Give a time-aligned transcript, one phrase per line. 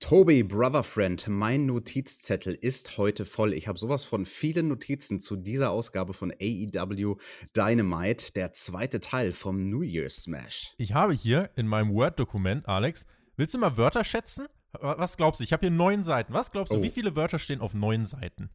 [0.00, 3.52] Toby, Brother Friend, mein Notizzettel ist heute voll.
[3.52, 7.16] Ich habe sowas von vielen Notizen zu dieser Ausgabe von AEW
[7.54, 10.74] Dynamite, der zweite Teil vom New Year's Smash.
[10.78, 14.46] Ich habe hier in meinem Word-Dokument, Alex, willst du mal Wörter schätzen?
[14.72, 15.44] Was glaubst du?
[15.44, 16.32] Ich habe hier neun Seiten.
[16.32, 16.82] Was glaubst du, oh.
[16.82, 18.50] wie viele Wörter stehen auf neun Seiten?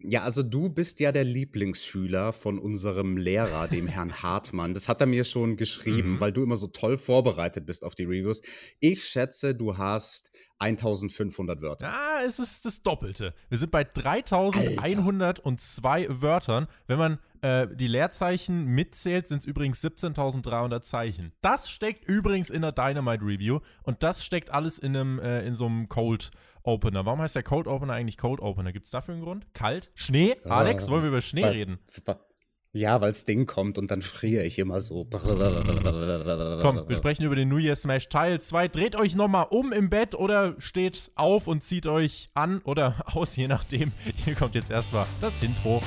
[0.00, 4.74] Ja, also du bist ja der Lieblingsschüler von unserem Lehrer, dem Herrn Hartmann.
[4.74, 6.20] Das hat er mir schon geschrieben, mhm.
[6.20, 8.42] weil du immer so toll vorbereitet bist auf die Reviews.
[8.78, 11.86] Ich schätze, du hast 1500 Wörter.
[11.86, 13.34] Ja, es ist das Doppelte.
[13.48, 16.22] Wir sind bei 3102 Alter.
[16.22, 16.66] Wörtern.
[16.86, 21.32] Wenn man äh, die Leerzeichen mitzählt, sind es übrigens 17.300 Zeichen.
[21.40, 25.54] Das steckt übrigens in der Dynamite Review und das steckt alles in, einem, äh, in
[25.54, 26.30] so einem Cold
[26.68, 27.06] Opener.
[27.06, 28.72] Warum heißt der Cold Opener eigentlich Cold Opener?
[28.72, 29.46] Gibt es dafür einen Grund?
[29.54, 29.90] Kalt?
[29.94, 30.36] Schnee?
[30.44, 31.78] Alex, wollen wir über Schnee weil, reden?
[32.72, 35.06] Ja, weil das Ding kommt und dann friere ich immer so.
[35.06, 38.68] Komm, wir sprechen über den New Year Smash Teil 2.
[38.68, 43.34] Dreht euch nochmal um im Bett oder steht auf und zieht euch an oder aus,
[43.34, 43.92] je nachdem.
[44.24, 45.80] Hier kommt jetzt erstmal das Intro.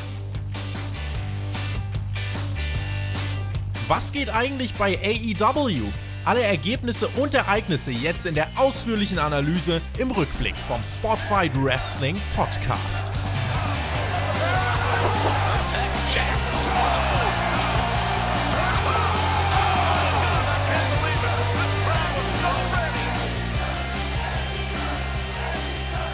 [3.88, 5.92] Was geht eigentlich bei AEW?
[6.24, 13.12] Alle Ergebnisse und Ereignisse jetzt in der ausführlichen Analyse im Rückblick vom Spotfight Wrestling Podcast.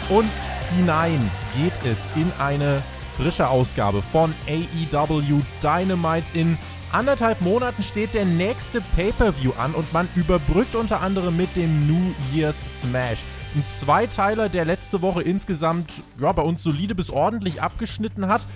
[0.08, 0.30] Und
[0.74, 2.82] hinein geht es in eine
[3.14, 6.30] frische Ausgabe von AEW Dynamite.
[6.32, 6.56] In
[6.92, 12.14] anderthalb Monaten steht der nächste Pay-per-View an und man überbrückt unter anderem mit dem New
[12.32, 13.24] Year's Smash.
[13.54, 18.46] Ein Zweiteiler, der letzte Woche insgesamt ja, bei uns solide bis ordentlich abgeschnitten hat.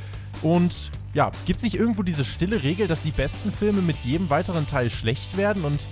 [0.42, 4.67] Und ja, gibt sich irgendwo diese stille Regel, dass die besten Filme mit jedem weiteren
[4.67, 5.89] Teil schlecht werden und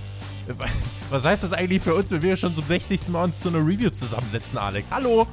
[1.10, 3.08] was heißt das eigentlich für uns, wenn wir schon zum 60.
[3.08, 4.90] Mal uns zu einer Review zusammensetzen, Alex?
[4.90, 5.26] Hallo!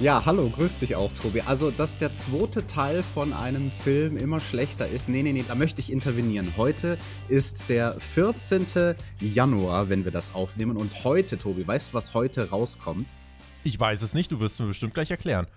[0.00, 1.40] Ja, hallo, grüß dich auch, Tobi.
[1.40, 5.56] Also, dass der zweite Teil von einem Film immer schlechter ist, nee, nee, nee, da
[5.56, 6.52] möchte ich intervenieren.
[6.56, 6.98] Heute
[7.28, 8.94] ist der 14.
[9.18, 10.76] Januar, wenn wir das aufnehmen.
[10.76, 13.08] Und heute, Tobi, weißt du, was heute rauskommt?
[13.64, 15.48] Ich weiß es nicht, du wirst mir bestimmt gleich erklären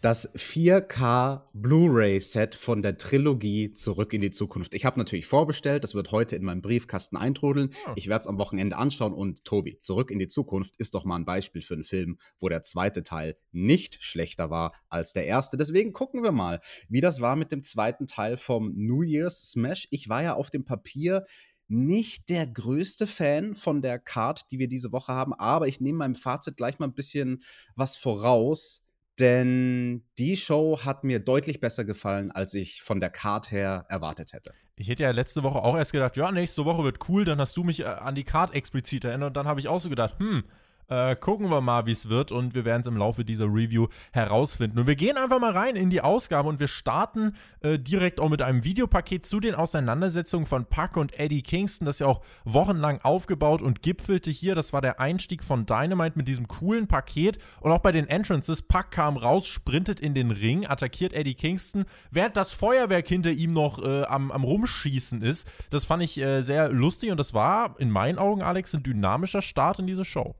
[0.00, 4.72] das 4K Blu-ray-Set von der Trilogie Zurück in die Zukunft.
[4.74, 7.74] Ich habe natürlich vorbestellt, das wird heute in meinem Briefkasten eintrudeln.
[7.86, 7.92] Oh.
[7.96, 11.16] Ich werde es am Wochenende anschauen und Tobi, Zurück in die Zukunft ist doch mal
[11.16, 15.58] ein Beispiel für einen Film, wo der zweite Teil nicht schlechter war als der erste.
[15.58, 19.86] Deswegen gucken wir mal, wie das war mit dem zweiten Teil vom New Year's Smash.
[19.90, 21.26] Ich war ja auf dem Papier
[21.68, 25.98] nicht der größte Fan von der Card, die wir diese Woche haben, aber ich nehme
[25.98, 27.44] meinem Fazit gleich mal ein bisschen
[27.76, 28.82] was voraus
[29.20, 34.32] denn die Show hat mir deutlich besser gefallen, als ich von der Card her erwartet
[34.32, 34.52] hätte.
[34.76, 37.56] Ich hätte ja letzte Woche auch erst gedacht, ja, nächste Woche wird cool, dann hast
[37.56, 40.18] du mich äh, an die Card explizit erinnert und dann habe ich auch so gedacht,
[40.18, 40.44] hm,
[40.90, 43.86] äh, gucken wir mal, wie es wird und wir werden es im Laufe dieser Review
[44.12, 44.80] herausfinden.
[44.80, 48.28] Und wir gehen einfach mal rein in die Ausgabe und wir starten äh, direkt auch
[48.28, 53.00] mit einem Videopaket zu den Auseinandersetzungen von Puck und Eddie Kingston, das ja auch wochenlang
[53.02, 54.54] aufgebaut und gipfelte hier.
[54.54, 58.62] Das war der Einstieg von Dynamite mit diesem coolen Paket und auch bei den Entrances.
[58.62, 63.52] Puck kam raus, sprintet in den Ring, attackiert Eddie Kingston, während das Feuerwerk hinter ihm
[63.52, 65.46] noch äh, am, am Rumschießen ist.
[65.70, 69.42] Das fand ich äh, sehr lustig und das war in meinen Augen, Alex, ein dynamischer
[69.42, 70.34] Start in diese Show.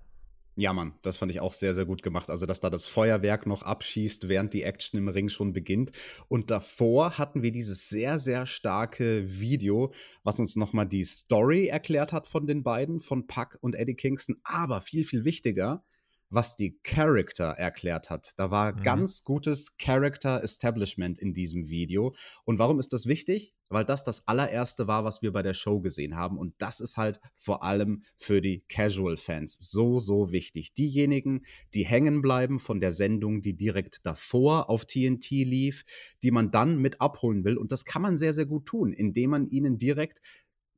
[0.60, 2.28] Ja, Mann, das fand ich auch sehr, sehr gut gemacht.
[2.28, 5.90] Also, dass da das Feuerwerk noch abschießt, während die Action im Ring schon beginnt.
[6.28, 9.90] Und davor hatten wir dieses sehr, sehr starke Video,
[10.22, 14.36] was uns nochmal die Story erklärt hat von den beiden, von Puck und Eddie Kingston.
[14.44, 15.82] Aber viel, viel wichtiger,
[16.30, 18.32] was die Character erklärt hat.
[18.36, 18.82] Da war mhm.
[18.82, 22.14] ganz gutes Character Establishment in diesem Video.
[22.44, 23.52] Und warum ist das wichtig?
[23.68, 26.38] Weil das das allererste war, was wir bei der Show gesehen haben.
[26.38, 30.74] Und das ist halt vor allem für die Casual-Fans so, so wichtig.
[30.74, 35.84] Diejenigen, die hängen bleiben von der Sendung, die direkt davor auf TNT lief,
[36.22, 37.56] die man dann mit abholen will.
[37.56, 40.20] Und das kann man sehr, sehr gut tun, indem man ihnen direkt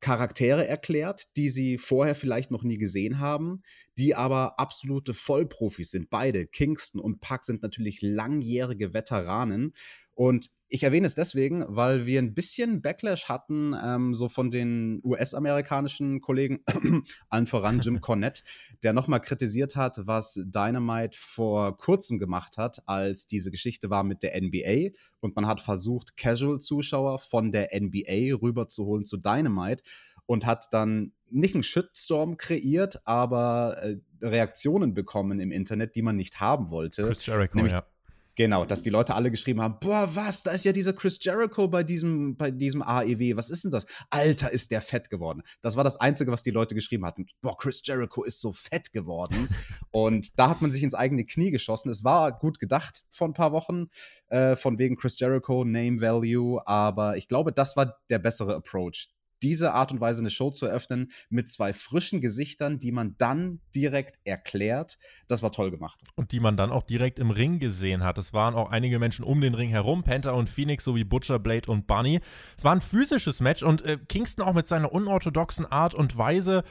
[0.03, 3.63] Charaktere erklärt, die sie vorher vielleicht noch nie gesehen haben,
[3.97, 6.11] die aber absolute Vollprofis sind.
[6.11, 9.75] Beide, Kingston und Puck, sind natürlich langjährige Veteranen.
[10.15, 15.01] Und ich erwähne es deswegen, weil wir ein bisschen Backlash hatten, ähm, so von den
[15.05, 16.61] US-amerikanischen Kollegen,
[17.31, 18.43] allen voran Jim Cornette,
[18.83, 24.23] der nochmal kritisiert hat, was Dynamite vor kurzem gemacht hat, als diese Geschichte war mit
[24.23, 24.95] der NBA.
[25.21, 29.83] Und man hat versucht, Casual-Zuschauer von der NBA rüberzuholen zu Dynamite
[30.27, 36.17] und hat dann nicht einen Shitstorm kreiert, aber äh, Reaktionen bekommen im Internet, die man
[36.17, 37.05] nicht haben wollte.
[37.05, 37.83] Chris Jericho, nämlich, ja
[38.35, 41.69] Genau, dass die Leute alle geschrieben haben, boah, was, da ist ja dieser Chris Jericho
[41.69, 43.87] bei diesem, bei diesem AEW, was ist denn das?
[44.09, 45.43] Alter, ist der fett geworden.
[45.61, 47.27] Das war das Einzige, was die Leute geschrieben hatten.
[47.43, 49.49] Boah, Chris Jericho ist so fett geworden.
[49.91, 51.91] und da hat man sich ins eigene Knie geschossen.
[51.91, 53.89] Es war gut gedacht vor ein paar Wochen,
[54.29, 59.11] äh, von wegen Chris Jericho, Name Value, aber ich glaube, das war der bessere Approach
[59.43, 63.61] diese Art und Weise eine Show zu eröffnen mit zwei frischen Gesichtern, die man dann
[63.75, 64.99] direkt erklärt,
[65.29, 66.01] das war toll gemacht.
[66.15, 68.19] Und die man dann auch direkt im Ring gesehen hat.
[68.19, 71.71] Es waren auch einige Menschen um den Ring herum, Penta und Phoenix sowie Butcher, Blade
[71.71, 72.21] und Bunny.
[72.57, 76.65] Es war ein physisches Match und äh, Kingston auch mit seiner unorthodoxen Art und Weise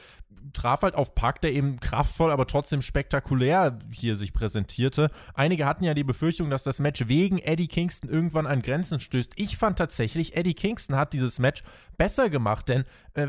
[0.52, 5.10] traf halt auf Pack, der eben kraftvoll, aber trotzdem spektakulär hier sich präsentierte.
[5.34, 9.32] Einige hatten ja die Befürchtung, dass das Match wegen Eddie Kingston irgendwann an Grenzen stößt.
[9.36, 11.62] Ich fand tatsächlich, Eddie Kingston hat dieses Match
[11.96, 12.84] besser gemacht, denn
[13.14, 13.28] äh,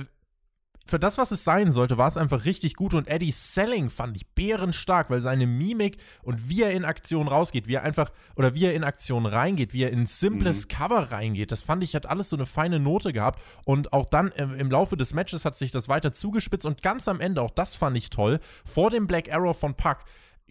[0.85, 4.17] für das, was es sein sollte, war es einfach richtig gut und Eddie's Selling fand
[4.17, 8.53] ich bärenstark, weil seine Mimik und wie er in Aktion rausgeht, wie er einfach oder
[8.53, 10.67] wie er in Aktion reingeht, wie er in simples mhm.
[10.69, 14.29] Cover reingeht, das fand ich hat alles so eine feine Note gehabt und auch dann
[14.29, 17.51] im, im Laufe des Matches hat sich das weiter zugespitzt und ganz am Ende, auch
[17.51, 19.99] das fand ich toll, vor dem Black Arrow von Puck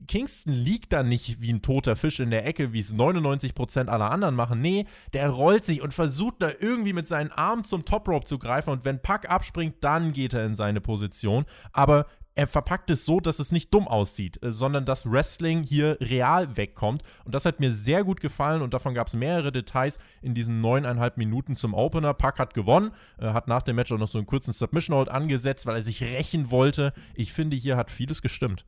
[0.07, 4.11] Kingston liegt da nicht wie ein toter Fisch in der Ecke, wie es 99% aller
[4.11, 4.61] anderen machen.
[4.61, 8.39] Nee, der rollt sich und versucht da irgendwie mit seinen Armen zum Top Rope zu
[8.39, 11.45] greifen und wenn Puck abspringt, dann geht er in seine Position.
[11.73, 15.99] Aber er verpackt es so, dass es nicht dumm aussieht, äh, sondern dass Wrestling hier
[16.01, 17.03] real wegkommt.
[17.25, 20.61] Und das hat mir sehr gut gefallen und davon gab es mehrere Details in diesen
[20.61, 22.15] neuneinhalb Minuten zum Opener.
[22.15, 25.09] Puck hat gewonnen, äh, hat nach dem Match auch noch so einen kurzen Submission Hold
[25.09, 26.93] angesetzt, weil er sich rächen wollte.
[27.15, 28.65] Ich finde, hier hat vieles gestimmt.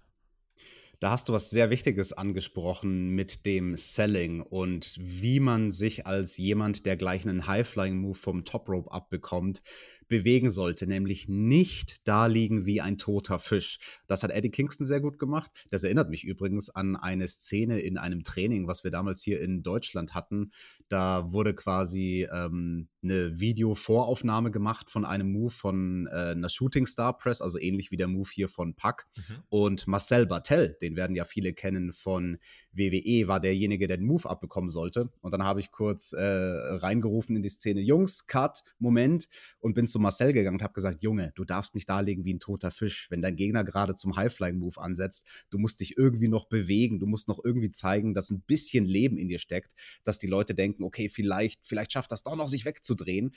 [1.05, 6.39] Da hast du was sehr Wichtiges angesprochen mit dem Selling und wie man sich als
[6.39, 9.61] jemand, der gleich einen High-Flying-Move vom Top Rope abbekommt,
[10.09, 13.79] bewegen sollte, nämlich nicht da liegen wie ein toter Fisch.
[14.07, 15.51] Das hat Eddie Kingston sehr gut gemacht.
[15.71, 19.63] Das erinnert mich übrigens an eine Szene in einem Training, was wir damals hier in
[19.63, 20.53] Deutschland hatten.
[20.89, 27.17] Da wurde quasi ähm, eine Videovoraufnahme gemacht von einem Move von äh, einer Shooting Star
[27.17, 29.07] Press, also ähnlich wie der Move hier von Puck.
[29.17, 29.23] Mhm.
[29.49, 32.39] Und Marcel Bartel, den werden ja viele kennen von
[32.77, 35.11] WWE, war derjenige, der den Move abbekommen sollte.
[35.21, 39.29] Und dann habe ich kurz äh, reingerufen in die Szene, Jungs, Cut, Moment,
[39.61, 42.35] und bin zu Marcel gegangen und habe gesagt, Junge, du darfst nicht da liegen wie
[42.35, 43.09] ein toter Fisch.
[43.11, 47.29] Wenn dein Gegner gerade zum High-Flying-Move ansetzt, du musst dich irgendwie noch bewegen, du musst
[47.29, 49.75] noch irgendwie zeigen, dass ein bisschen Leben in dir steckt,
[50.05, 53.33] dass die Leute denken, okay, vielleicht, vielleicht schafft das doch noch, sich wegzudrehen.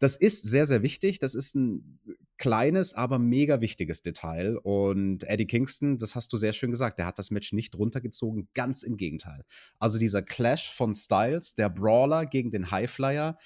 [0.00, 1.18] Das ist sehr, sehr wichtig.
[1.18, 2.00] Das ist ein
[2.38, 4.56] kleines, aber mega wichtiges Detail.
[4.56, 8.48] Und Eddie Kingston, das hast du sehr schön gesagt, der hat das Match nicht runtergezogen,
[8.54, 9.44] ganz im Gegenteil.
[9.78, 13.38] Also dieser Clash von Styles, der Brawler gegen den Highflyer,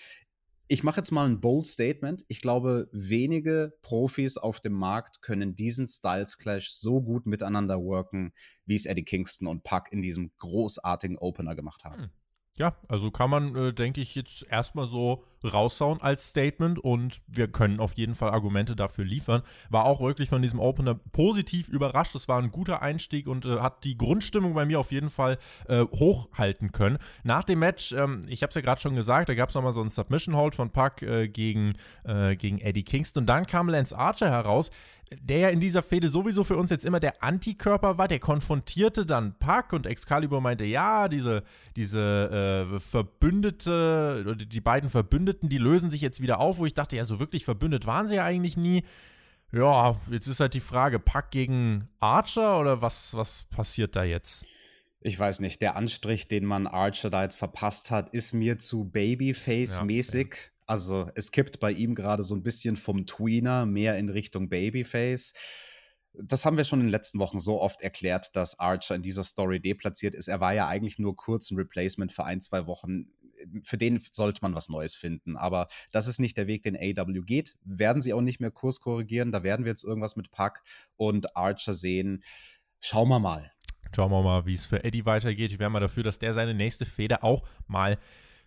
[0.68, 2.24] ich mache jetzt mal ein bold Statement.
[2.28, 8.32] Ich glaube, wenige Profis auf dem Markt können diesen Styles Clash so gut miteinander worken,
[8.64, 12.04] wie es Eddie Kingston und Puck in diesem großartigen Opener gemacht haben.
[12.04, 12.10] Hm.
[12.56, 17.48] Ja, also kann man, äh, denke ich, jetzt erstmal so raushauen als Statement und wir
[17.48, 19.42] können auf jeden Fall Argumente dafür liefern.
[19.70, 22.14] War auch wirklich von diesem Opener positiv überrascht.
[22.14, 25.38] Es war ein guter Einstieg und äh, hat die Grundstimmung bei mir auf jeden Fall
[25.68, 26.98] äh, hochhalten können.
[27.24, 29.72] Nach dem Match, ähm, ich habe es ja gerade schon gesagt, da gab es nochmal
[29.72, 31.74] so einen Submission Hold von Puck äh, gegen,
[32.04, 34.70] äh, gegen Eddie Kingston und dann kam Lance Archer heraus,
[35.10, 39.06] der ja in dieser Fehde sowieso für uns jetzt immer der Antikörper war, der konfrontierte
[39.06, 41.42] dann Puck und Excalibur meinte, ja, diese,
[41.76, 46.74] diese äh, Verbündete, oder die beiden Verbündeten, die lösen sich jetzt wieder auf, wo ich
[46.74, 48.84] dachte, ja, so wirklich verbündet waren sie ja eigentlich nie.
[49.52, 54.46] Ja, jetzt ist halt die Frage, Puck gegen Archer oder was, was passiert da jetzt?
[55.00, 58.84] Ich weiß nicht, der Anstrich, den man Archer da jetzt verpasst hat, ist mir zu
[58.84, 60.34] Babyface-mäßig.
[60.34, 64.48] Ja, also es kippt bei ihm gerade so ein bisschen vom Tweener mehr in Richtung
[64.48, 65.32] Babyface.
[66.14, 69.24] Das haben wir schon in den letzten Wochen so oft erklärt, dass Archer in dieser
[69.24, 70.28] Story deplatziert ist.
[70.28, 73.06] Er war ja eigentlich nur kurz ein Replacement für ein, zwei Wochen.
[73.62, 75.36] Für den sollte man was Neues finden.
[75.36, 77.56] Aber das ist nicht der Weg, den AW geht.
[77.64, 79.32] Werden sie auch nicht mehr Kurs korrigieren.
[79.32, 80.62] Da werden wir jetzt irgendwas mit Puck
[80.96, 82.22] und Archer sehen.
[82.80, 83.52] Schauen wir mal.
[83.94, 85.52] Schauen wir mal, wie es für Eddie weitergeht.
[85.52, 87.98] Ich wäre mal dafür, dass der seine nächste Feder auch mal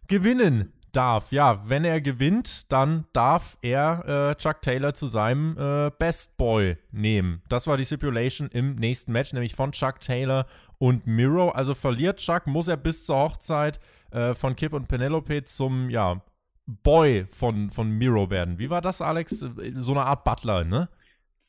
[0.07, 1.31] gewinnen darf.
[1.31, 6.77] Ja, wenn er gewinnt, dann darf er äh, Chuck Taylor zu seinem äh, Best Boy
[6.91, 7.43] nehmen.
[7.49, 10.47] Das war die Stipulation im nächsten Match, nämlich von Chuck Taylor
[10.79, 11.49] und Miro.
[11.49, 13.79] Also verliert Chuck, muss er bis zur Hochzeit
[14.11, 16.21] äh, von Kip und Penelope zum, ja,
[16.65, 18.57] Boy von, von Miro werden.
[18.57, 19.45] Wie war das, Alex?
[19.75, 20.89] So eine Art Butler, ne?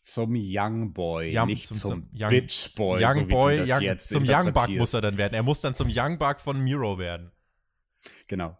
[0.00, 3.04] zum Young Boy, Young, nicht zum, zum, zum Bitch Boy.
[3.04, 5.34] Young so Boy, Young, zum Young Buck muss er dann werden.
[5.34, 7.30] Er muss dann zum Young Buck von Miro werden.
[8.26, 8.56] Genau.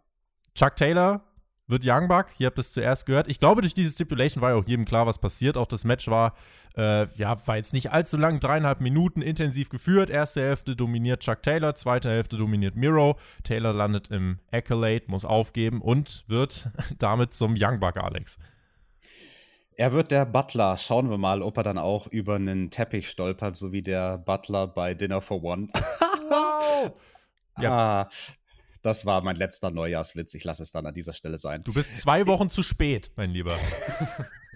[0.59, 1.21] Chuck Taylor
[1.69, 2.27] wird Young Buck.
[2.39, 3.29] Ihr habt es zuerst gehört.
[3.29, 5.57] Ich glaube, durch diese Stipulation war ja auch jedem klar, was passiert.
[5.57, 6.35] Auch das Match war,
[6.77, 10.11] äh, ja, war jetzt nicht allzu lang, dreieinhalb Minuten intensiv geführt.
[10.11, 13.17] Erste Hälfte dominiert Chuck Taylor, zweite Hälfte dominiert Miro.
[13.45, 18.37] Taylor landet im Accolade, muss aufgeben und wird damit zum Young Buck, Alex.
[19.77, 20.77] Er wird der Butler.
[20.77, 24.67] Schauen wir mal, ob er dann auch über einen Teppich stolpert, so wie der Butler
[24.67, 25.69] bei Dinner for One.
[26.31, 26.91] wow!
[27.61, 27.71] ja.
[27.71, 28.09] Ah,
[28.83, 30.35] das war mein letzter Neujahrswitz.
[30.35, 31.63] Ich lasse es dann an dieser Stelle sein.
[31.65, 33.59] Du bist zwei Wochen zu spät, mein Lieber.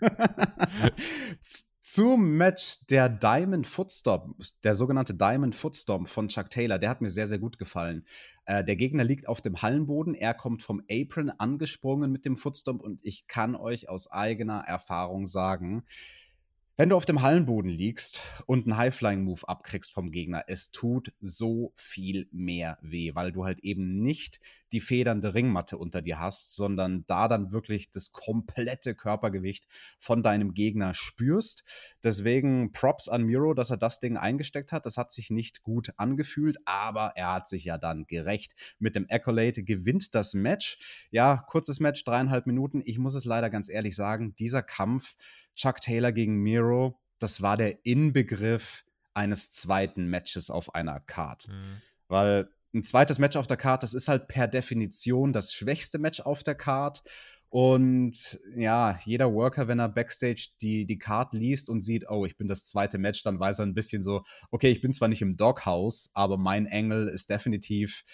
[1.84, 7.10] Zum Match der Diamond Footstomp, der sogenannte Diamond Footstomp von Chuck Taylor, der hat mir
[7.10, 8.06] sehr, sehr gut gefallen.
[8.44, 12.80] Äh, der Gegner liegt auf dem Hallenboden, er kommt vom Apron angesprungen mit dem Footstomp
[12.80, 15.82] und ich kann euch aus eigener Erfahrung sagen,
[16.76, 21.72] wenn du auf dem Hallenboden liegst und einen High-Flying-Move abkriegst vom Gegner, es tut so
[21.76, 24.40] viel mehr weh, weil du halt eben nicht
[24.72, 29.66] die federnde Ringmatte unter dir hast, sondern da dann wirklich das komplette Körpergewicht
[29.98, 31.62] von deinem Gegner spürst.
[32.02, 34.86] Deswegen Props an Miro, dass er das Ding eingesteckt hat.
[34.86, 38.54] Das hat sich nicht gut angefühlt, aber er hat sich ja dann gerecht.
[38.78, 41.06] Mit dem Accolade gewinnt das Match.
[41.10, 42.82] Ja, kurzes Match, dreieinhalb Minuten.
[42.84, 45.16] Ich muss es leider ganz ehrlich sagen, dieser Kampf
[45.54, 51.48] Chuck Taylor gegen Miro, das war der Inbegriff eines zweiten Matches auf einer Card.
[51.48, 51.82] Mhm.
[52.08, 56.20] Weil ein zweites Match auf der Card, das ist halt per Definition das schwächste Match
[56.20, 57.02] auf der Card.
[57.50, 62.38] Und ja, jeder Worker, wenn er backstage die, die Card liest und sieht, oh, ich
[62.38, 65.20] bin das zweite Match, dann weiß er ein bisschen so, okay, ich bin zwar nicht
[65.20, 68.04] im Doghouse, aber mein Engel ist definitiv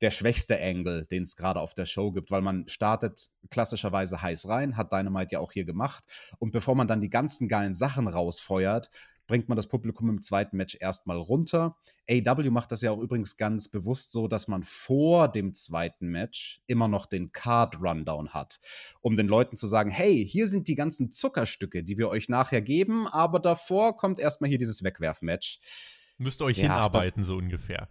[0.00, 4.48] der schwächste Angle, den es gerade auf der Show gibt, weil man startet klassischerweise heiß
[4.48, 6.04] rein, hat Dynamite ja auch hier gemacht.
[6.38, 8.90] Und bevor man dann die ganzen geilen Sachen rausfeuert,
[9.28, 11.76] bringt man das Publikum im zweiten Match erstmal runter.
[12.10, 16.60] AW macht das ja auch übrigens ganz bewusst so, dass man vor dem zweiten Match
[16.66, 18.58] immer noch den Card Rundown hat,
[19.00, 22.62] um den Leuten zu sagen, hey, hier sind die ganzen Zuckerstücke, die wir euch nachher
[22.62, 25.60] geben, aber davor kommt erstmal hier dieses Wegwerfmatch.
[26.16, 27.88] Müsst ihr euch ja, hinarbeiten, so ungefähr.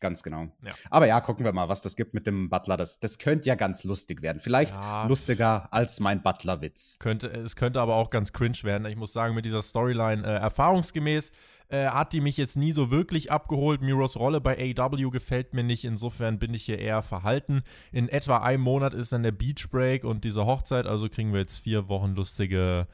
[0.00, 0.48] Ganz genau.
[0.64, 0.72] Ja.
[0.88, 2.78] Aber ja, gucken wir mal, was das gibt mit dem Butler.
[2.78, 4.40] Das, das könnte ja ganz lustig werden.
[4.40, 5.06] Vielleicht ja.
[5.06, 6.96] lustiger als mein Butler-Witz.
[6.98, 8.86] Könnte, es könnte aber auch ganz cringe werden.
[8.86, 11.32] Ich muss sagen, mit dieser Storyline äh, erfahrungsgemäß
[11.68, 13.82] äh, hat die mich jetzt nie so wirklich abgeholt.
[13.82, 15.84] Miros Rolle bei AW gefällt mir nicht.
[15.84, 17.62] Insofern bin ich hier eher verhalten.
[17.92, 20.86] In etwa einem Monat ist dann der Beach Break und diese Hochzeit.
[20.86, 22.86] Also kriegen wir jetzt vier Wochen lustige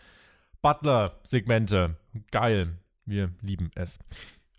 [0.61, 1.97] Butler-Segmente.
[2.33, 2.79] Geil.
[3.05, 4.01] Wir lieben es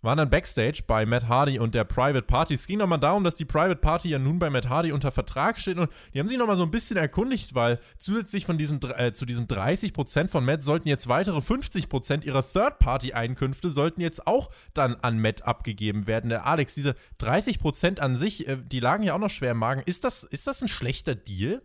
[0.02, 2.54] waren dann Backstage bei Matt Hardy und der Private Party.
[2.54, 5.58] Es ging nochmal darum, dass die Private Party ja nun bei Matt Hardy unter Vertrag
[5.58, 9.12] steht und die haben sich nochmal so ein bisschen erkundigt, weil zusätzlich von diesen, äh,
[9.12, 14.94] zu diesen 30% von Matt sollten jetzt weitere 50% ihrer Third-Party-Einkünfte sollten jetzt auch dann
[14.96, 16.30] an Matt abgegeben werden.
[16.30, 19.82] Der Alex, diese 30% an sich, äh, die lagen ja auch noch schwer im Magen.
[19.84, 21.62] Ist das, ist das ein schlechter Deal?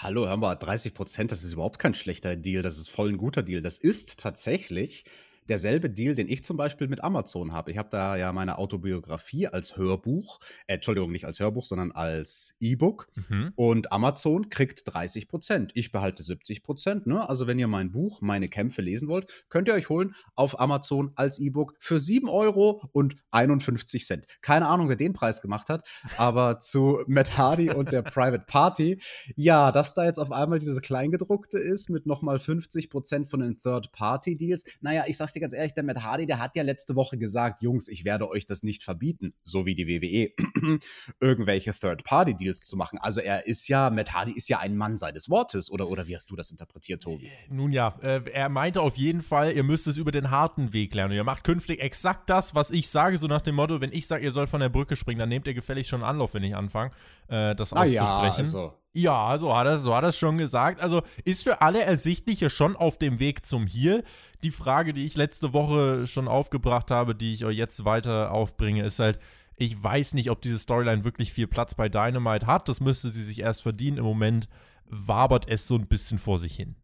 [0.00, 3.42] Hallo, hör mal, 30% das ist überhaupt kein schlechter Deal, das ist voll ein guter
[3.42, 3.60] Deal.
[3.60, 5.04] Das ist tatsächlich
[5.52, 7.70] derselbe Deal, den ich zum Beispiel mit Amazon habe.
[7.70, 12.54] Ich habe da ja meine Autobiografie als Hörbuch, äh, Entschuldigung, nicht als Hörbuch, sondern als
[12.58, 13.08] E-Book.
[13.28, 13.52] Mhm.
[13.54, 15.72] Und Amazon kriegt 30 Prozent.
[15.74, 17.06] Ich behalte 70 Prozent.
[17.06, 17.28] Ne?
[17.28, 21.12] Also, wenn ihr mein Buch, meine Kämpfe lesen wollt, könnt ihr euch holen auf Amazon
[21.16, 24.26] als E-Book für 7 Euro und 51 Cent.
[24.40, 28.98] Keine Ahnung, wer den Preis gemacht hat, aber zu Matt Hardy und der Private Party,
[29.36, 33.58] ja, dass da jetzt auf einmal diese Kleingedruckte ist mit nochmal 50 Prozent von den
[33.58, 34.64] Third-Party-Deals.
[34.80, 37.60] Naja, ich sag's dir ganz ehrlich, der Matt Hardy, der hat ja letzte Woche gesagt,
[37.60, 40.78] Jungs, ich werde euch das nicht verbieten, so wie die WWE,
[41.20, 42.98] irgendwelche Third-Party-Deals zu machen.
[42.98, 46.16] Also er ist ja, Matt Hardy ist ja ein Mann seines Wortes, oder, oder wie
[46.16, 47.30] hast du das interpretiert, Tobi?
[47.50, 50.94] Nun ja, äh, er meinte auf jeden Fall, ihr müsst es über den harten Weg
[50.94, 51.14] lernen.
[51.14, 54.24] ihr macht künftig exakt das, was ich sage, so nach dem Motto, wenn ich sage,
[54.24, 56.92] ihr sollt von der Brücke springen, dann nehmt ihr gefällig schon Anlauf, wenn ich anfange,
[57.28, 57.98] äh, das auszusprechen.
[58.00, 60.80] Ah ja, also ja, so hat er so hat er schon gesagt.
[60.80, 64.04] Also ist für alle Ersichtliche schon auf dem Weg zum Heal.
[64.42, 68.84] Die Frage, die ich letzte Woche schon aufgebracht habe, die ich euch jetzt weiter aufbringe,
[68.84, 69.18] ist halt,
[69.56, 72.68] ich weiß nicht, ob diese Storyline wirklich viel Platz bei Dynamite hat.
[72.68, 73.98] Das müsste sie sich erst verdienen.
[73.98, 74.48] Im Moment
[74.84, 76.76] wabert es so ein bisschen vor sich hin.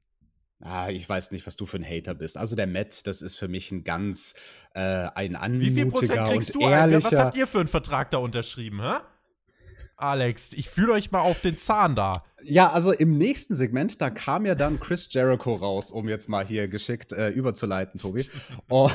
[0.60, 2.36] Ah, ich weiß nicht, was du für ein Hater bist.
[2.36, 4.34] Also der Matt, das ist für mich ein ganz
[4.74, 6.60] äh, ein anmutiger Wie viel Prozent kriegst du?
[6.60, 8.98] Ehrlicher was habt ihr für einen Vertrag da unterschrieben, hä?
[9.98, 12.22] Alex, ich fühle euch mal auf den Zahn da.
[12.42, 16.46] Ja, also im nächsten Segment, da kam ja dann Chris Jericho raus, um jetzt mal
[16.46, 18.28] hier geschickt äh, überzuleiten, Tobi.
[18.70, 18.90] Oh,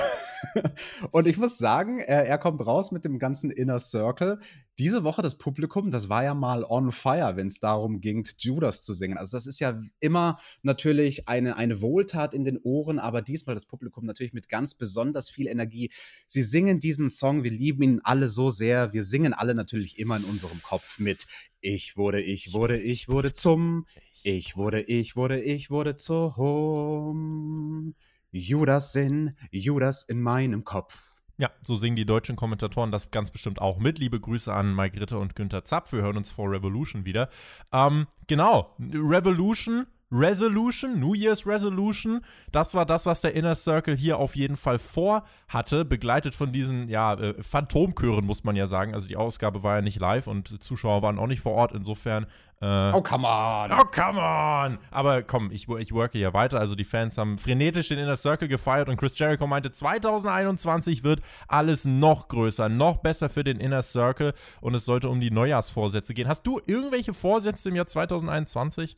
[1.11, 4.39] und ich muss sagen, er, er, kommt raus mit dem ganzen Inner Circle.
[4.79, 8.83] Diese Woche das Publikum, das war ja mal on fire, wenn es darum ging, Judas
[8.83, 9.17] zu singen.
[9.17, 13.65] Also das ist ja immer natürlich eine, eine Wohltat in den Ohren, aber diesmal das
[13.65, 15.91] Publikum natürlich mit ganz besonders viel Energie.
[16.27, 18.93] Sie singen diesen Song, wir lieben ihn alle so sehr.
[18.93, 21.25] Wir singen alle natürlich immer in unserem Kopf mit.
[21.65, 23.85] Ich wurde, ich wurde, ich wurde zum
[24.23, 27.93] Ich wurde, ich wurde, ich wurde zu Home.
[28.31, 31.21] Judas in, Judas in meinem Kopf.
[31.37, 33.97] Ja, so singen die deutschen Kommentatoren das ganz bestimmt auch mit.
[33.97, 35.93] Liebe Grüße an Mike Ritter und Günther Zapp.
[35.93, 37.29] Wir hören uns vor Revolution wieder.
[37.71, 42.21] Ähm, genau, Revolution Resolution, New Year's Resolution.
[42.51, 46.87] Das war das, was der Inner Circle hier auf jeden Fall vorhatte, begleitet von diesen,
[46.87, 48.93] ja, äh, Phantomchören, muss man ja sagen.
[48.93, 51.71] Also die Ausgabe war ja nicht live und Zuschauer waren auch nicht vor Ort.
[51.71, 52.27] Insofern.
[52.61, 53.71] Äh, oh, come on!
[53.73, 54.77] Oh, come on!
[54.91, 56.59] Aber komm, ich, ich worke ja weiter.
[56.59, 61.21] Also die Fans haben frenetisch den Inner Circle gefeiert und Chris Jericho meinte, 2021 wird
[61.47, 66.13] alles noch größer, noch besser für den Inner Circle und es sollte um die Neujahrsvorsätze
[66.13, 66.27] gehen.
[66.27, 68.97] Hast du irgendwelche Vorsätze im Jahr 2021?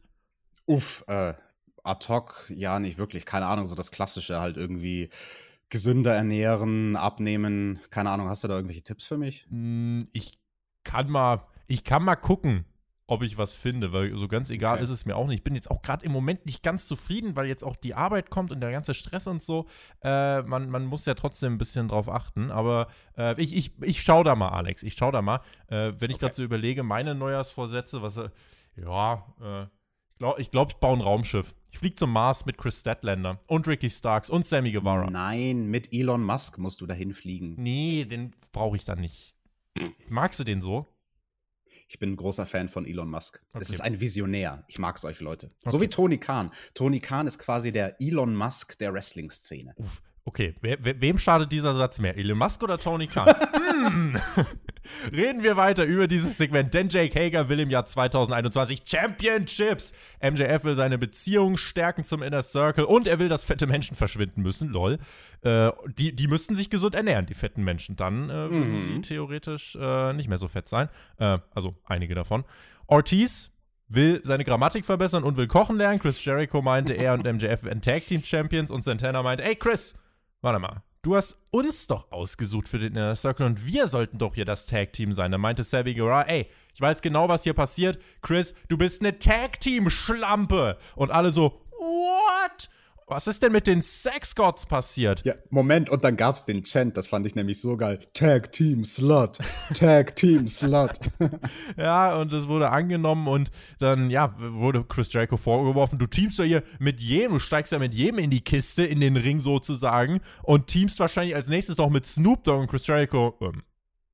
[0.66, 1.34] Uff, äh,
[1.84, 3.26] ad hoc, ja, nicht wirklich.
[3.26, 5.10] Keine Ahnung, so das Klassische halt irgendwie
[5.70, 7.80] gesünder ernähren, abnehmen.
[7.90, 9.46] Keine Ahnung, hast du da irgendwelche Tipps für mich?
[9.50, 10.40] Hm, ich
[10.84, 12.66] kann mal, ich kann mal gucken,
[13.08, 14.84] ob ich was finde, weil so ganz egal okay.
[14.84, 15.40] ist es mir auch nicht.
[15.40, 18.32] Ich bin jetzt auch gerade im Moment nicht ganz zufrieden, weil jetzt auch die Arbeit
[18.32, 19.68] kommt und der ganze Stress und so.
[20.02, 22.50] Äh, man, man muss ja trotzdem ein bisschen drauf achten.
[22.50, 24.82] Aber äh, ich, ich, ich schau da mal, Alex.
[24.82, 25.42] Ich schau da mal.
[25.68, 26.26] Äh, wenn ich okay.
[26.26, 28.30] gerade so überlege, meine Neujahrsvorsätze, was, äh,
[28.76, 29.24] ja,
[30.16, 31.56] äh, glaub, ich glaube, ich baue ein Raumschiff.
[31.72, 35.10] Ich fliege zum Mars mit Chris Statlander und Ricky Starks und Sammy Guevara.
[35.10, 37.56] Nein, mit Elon Musk musst du dahin fliegen.
[37.58, 39.36] Nee, den brauche ich dann nicht.
[40.08, 40.88] Magst du den so?
[41.88, 43.44] Ich bin ein großer Fan von Elon Musk.
[43.50, 43.60] Okay.
[43.62, 44.64] Es ist ein Visionär.
[44.68, 45.48] Ich mag es euch, Leute.
[45.62, 45.70] Okay.
[45.70, 46.52] So wie Tony Khan.
[46.74, 49.76] Tony Khan ist quasi der Elon Musk der Wrestling-Szene.
[50.28, 52.18] Okay, we wem schadet dieser Satz mehr?
[52.18, 53.28] Elon Musk oder Tony Khan?
[53.88, 54.20] hm.
[55.12, 59.94] Reden wir weiter über dieses Segment, denn Jake Hager will im Jahr 2021 Championships.
[60.22, 64.42] MJF will seine Beziehung stärken zum Inner Circle und er will, dass fette Menschen verschwinden
[64.42, 64.70] müssen.
[64.70, 64.98] Lol.
[65.42, 67.96] Äh, die, die müssten sich gesund ernähren, die fetten Menschen.
[67.96, 68.96] Dann äh, würden mhm.
[68.96, 70.90] sie theoretisch äh, nicht mehr so fett sein.
[71.20, 72.46] Äh, also einige davon.
[72.88, 73.52] Ortiz
[73.88, 76.00] will seine Grammatik verbessern und will kochen lernen.
[76.00, 79.94] Chris Jericho meinte, er und MJF wären Tag Team Champions und Santana meinte, ey Chris,
[80.46, 84.36] warte mal, du hast uns doch ausgesucht für den Inner Circle und wir sollten doch
[84.36, 85.32] hier das Tag Team sein.
[85.32, 88.00] Da meinte Savvy Guerra, ey, ich weiß genau, was hier passiert.
[88.22, 90.78] Chris, du bist eine Tag Team Schlampe.
[90.96, 92.70] Und alle so, what?
[93.08, 95.24] Was ist denn mit den Sex Gods passiert?
[95.26, 98.00] Ja, Moment, und dann gab's den Chant, das fand ich nämlich so geil.
[98.14, 99.38] Tag Team Slut,
[99.76, 101.00] Tag Team Slut.
[101.78, 106.46] ja, und das wurde angenommen und dann, ja, wurde Chris Jericho vorgeworfen, du teamst ja
[106.46, 110.22] hier mit jedem, du steigst ja mit jedem in die Kiste, in den Ring sozusagen
[110.42, 113.62] und teamst wahrscheinlich als nächstes noch mit Snoop Dogg und Chris Jericho, ähm,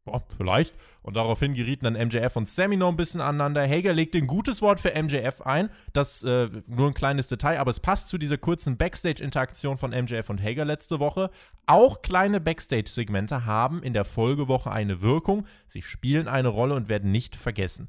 [0.03, 0.73] Boah, vielleicht.
[1.03, 3.67] Und daraufhin gerieten dann MJF und Sammy noch ein bisschen aneinander.
[3.67, 5.69] Hager legte ein gutes Wort für MJF ein.
[5.93, 10.31] Das äh, nur ein kleines Detail, aber es passt zu dieser kurzen Backstage-Interaktion von MJF
[10.31, 11.29] und Hager letzte Woche.
[11.67, 15.45] Auch kleine Backstage-Segmente haben in der Folgewoche eine Wirkung.
[15.67, 17.87] Sie spielen eine Rolle und werden nicht vergessen.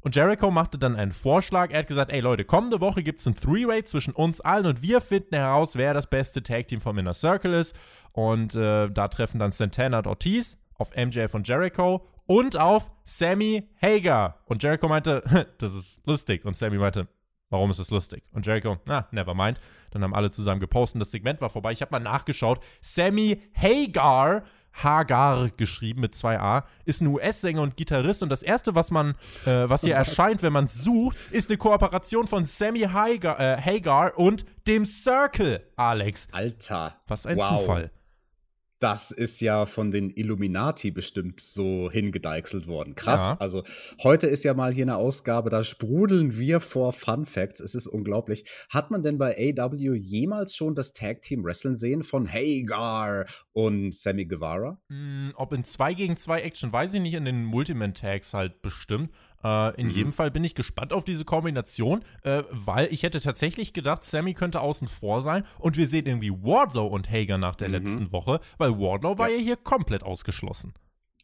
[0.00, 1.72] Und Jericho machte dann einen Vorschlag.
[1.72, 4.80] Er hat gesagt: Ey Leute, kommende Woche gibt es ein Three-Rate zwischen uns allen und
[4.80, 7.76] wir finden heraus, wer das beste Tag-Team vom Inner Circle ist.
[8.12, 13.68] Und äh, da treffen dann Santana und Ortiz auf MJF und Jericho und auf Sammy
[13.80, 14.38] Hager.
[14.46, 15.22] Und Jericho meinte,
[15.58, 16.44] das ist lustig.
[16.44, 17.08] Und Sammy meinte,
[17.50, 18.24] warum ist das lustig?
[18.32, 19.60] Und Jericho, na, never mind.
[19.90, 21.00] Dann haben alle zusammen gepostet.
[21.00, 21.72] Das Segment war vorbei.
[21.72, 22.60] Ich habe mal nachgeschaut.
[22.80, 28.22] Sammy Hagar, Hagar geschrieben mit zwei A, ist ein US-Sänger und Gitarrist.
[28.22, 31.58] Und das erste, was man, äh, was hier erscheint, wenn man es sucht, ist eine
[31.58, 36.28] Kooperation von Sammy Hagar, äh, Hagar und dem Circle, Alex.
[36.30, 36.94] Alter.
[37.08, 37.60] Was ein wow.
[37.60, 37.90] Zufall
[38.80, 42.94] das ist ja von den Illuminati bestimmt so hingedeichselt worden.
[42.94, 43.20] Krass.
[43.20, 43.36] Ja.
[43.38, 43.62] Also
[44.02, 47.60] heute ist ja mal hier eine Ausgabe, da sprudeln wir vor Fun Facts.
[47.60, 48.44] Es ist unglaublich.
[48.70, 53.94] Hat man denn bei AW jemals schon das Tag Team Wrestling sehen von Hagar und
[53.94, 54.80] Sammy Guevara?
[54.88, 58.62] Mm, ob in 2 gegen 2 Action, weiß ich nicht, in den Multiman Tags halt
[58.62, 59.10] bestimmt.
[59.42, 59.92] Äh, in mhm.
[59.92, 64.34] jedem Fall bin ich gespannt auf diese Kombination, äh, weil ich hätte tatsächlich gedacht, Sammy
[64.34, 67.74] könnte außen vor sein und wir sehen irgendwie Wardlow und Hager nach der mhm.
[67.74, 70.74] letzten Woche, weil Wardlow war ja hier komplett ausgeschlossen.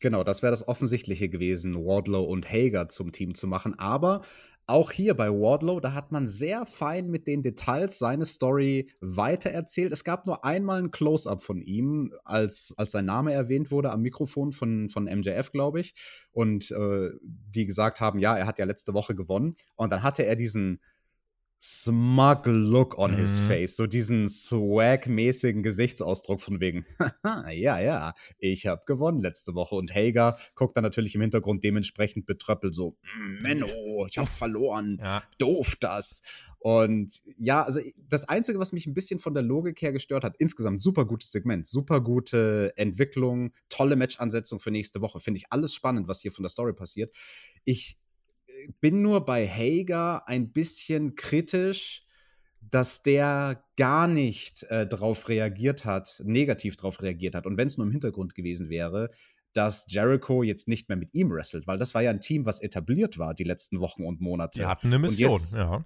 [0.00, 3.78] Genau, das wäre das Offensichtliche gewesen, Wardlow und Hager zum Team zu machen.
[3.78, 4.22] Aber
[4.68, 9.92] auch hier bei Wardlow, da hat man sehr fein mit den Details seine Story weitererzählt.
[9.92, 14.02] Es gab nur einmal ein Close-up von ihm, als, als sein Name erwähnt wurde am
[14.02, 15.94] Mikrofon von, von MJF, glaube ich.
[16.32, 19.54] Und äh, die gesagt haben, ja, er hat ja letzte Woche gewonnen.
[19.76, 20.80] Und dann hatte er diesen
[21.60, 23.16] smug look on mhm.
[23.16, 26.84] his face, so diesen swag-mäßigen Gesichtsausdruck von wegen,
[27.24, 32.26] ja, ja, ich habe gewonnen letzte Woche und Hager guckt dann natürlich im Hintergrund dementsprechend
[32.26, 35.22] betröppelt so, mm, Menno, ich habe verloren, ja.
[35.38, 36.22] doof das.
[36.58, 40.34] Und ja, also das Einzige, was mich ein bisschen von der Logik her gestört hat,
[40.38, 45.74] insgesamt super gutes Segment, super gute Entwicklung, tolle Matchansetzung für nächste Woche, finde ich alles
[45.74, 47.14] spannend, was hier von der Story passiert.
[47.64, 47.98] Ich
[48.80, 52.04] bin nur bei Hager ein bisschen kritisch,
[52.60, 57.46] dass der gar nicht äh, darauf reagiert hat, negativ darauf reagiert hat.
[57.46, 59.10] Und wenn es nur im Hintergrund gewesen wäre,
[59.52, 62.60] dass Jericho jetzt nicht mehr mit ihm wrestelt, weil das war ja ein Team, was
[62.60, 64.58] etabliert war die letzten Wochen und Monate.
[64.60, 65.84] Die hatten eine Mission, jetzt, ja.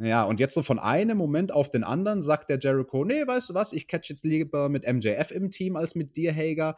[0.00, 3.50] Ja, und jetzt so von einem Moment auf den anderen sagt der Jericho, nee, weißt
[3.50, 6.76] du was, ich catch jetzt lieber mit MJF im Team als mit dir, Hager.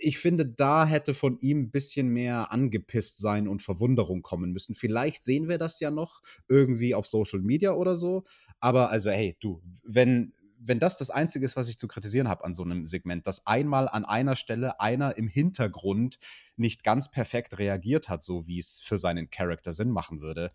[0.00, 4.74] Ich finde, da hätte von ihm ein bisschen mehr angepisst sein und Verwunderung kommen müssen.
[4.74, 8.24] Vielleicht sehen wir das ja noch irgendwie auf Social Media oder so.
[8.60, 12.44] Aber also, hey, du, wenn, wenn das das Einzige ist, was ich zu kritisieren habe
[12.44, 16.18] an so einem Segment, dass einmal an einer Stelle einer im Hintergrund
[16.56, 20.52] nicht ganz perfekt reagiert hat, so wie es für seinen Charakter Sinn machen würde,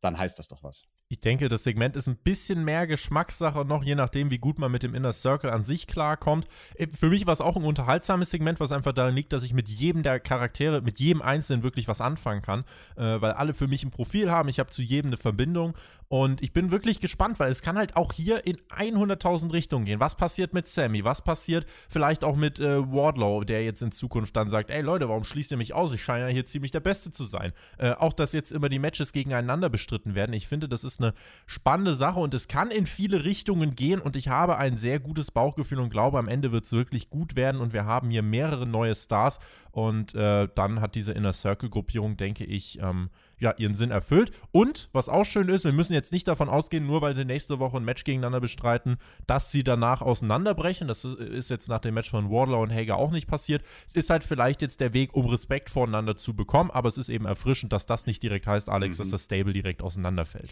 [0.00, 0.88] dann heißt das doch was.
[1.12, 4.70] Ich denke, das Segment ist ein bisschen mehr Geschmackssache noch, je nachdem, wie gut man
[4.70, 6.46] mit dem Inner Circle an sich klarkommt.
[6.76, 9.52] Äh, für mich war es auch ein unterhaltsames Segment, was einfach daran liegt, dass ich
[9.52, 12.60] mit jedem der Charaktere, mit jedem Einzelnen wirklich was anfangen kann,
[12.94, 14.48] äh, weil alle für mich ein Profil haben.
[14.48, 17.96] Ich habe zu jedem eine Verbindung und ich bin wirklich gespannt, weil es kann halt
[17.96, 19.98] auch hier in 100.000 Richtungen gehen.
[19.98, 21.02] Was passiert mit Sammy?
[21.02, 25.08] Was passiert vielleicht auch mit äh, Wardlow, der jetzt in Zukunft dann sagt, ey Leute,
[25.08, 25.92] warum schließt ihr mich aus?
[25.92, 27.52] Ich scheine ja hier ziemlich der Beste zu sein.
[27.78, 30.34] Äh, auch, dass jetzt immer die Matches gegeneinander bestritten werden.
[30.34, 31.14] Ich finde, das ist eine
[31.46, 35.30] spannende Sache und es kann in viele Richtungen gehen und ich habe ein sehr gutes
[35.30, 38.66] Bauchgefühl und glaube, am Ende wird es wirklich gut werden und wir haben hier mehrere
[38.66, 39.40] neue Stars
[39.72, 43.10] und äh, dann hat diese Inner Circle-Gruppierung, denke ich, ähm,
[43.40, 44.30] ja, ihren Sinn erfüllt.
[44.52, 47.58] Und was auch schön ist, wir müssen jetzt nicht davon ausgehen, nur weil sie nächste
[47.58, 50.86] Woche ein Match gegeneinander bestreiten, dass sie danach auseinanderbrechen.
[50.86, 53.64] Das ist jetzt nach dem Match von Wardlow und Hager auch nicht passiert.
[53.86, 57.08] Es ist halt vielleicht jetzt der Weg, um Respekt voneinander zu bekommen, aber es ist
[57.08, 59.02] eben erfrischend, dass das nicht direkt heißt, Alex, mhm.
[59.02, 60.50] dass das Stable direkt auseinanderfällt.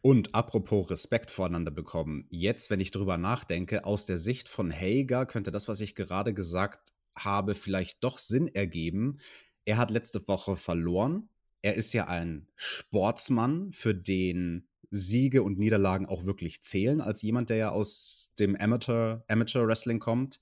[0.00, 5.26] Und apropos Respekt voreinander bekommen, jetzt, wenn ich drüber nachdenke, aus der Sicht von Hager
[5.26, 9.18] könnte das, was ich gerade gesagt habe, vielleicht doch Sinn ergeben.
[9.64, 11.28] Er hat letzte Woche verloren.
[11.62, 17.50] Er ist ja ein Sportsmann, für den Siege und Niederlagen auch wirklich zählen, als jemand,
[17.50, 20.40] der ja aus dem Amateur, Amateur Wrestling kommt.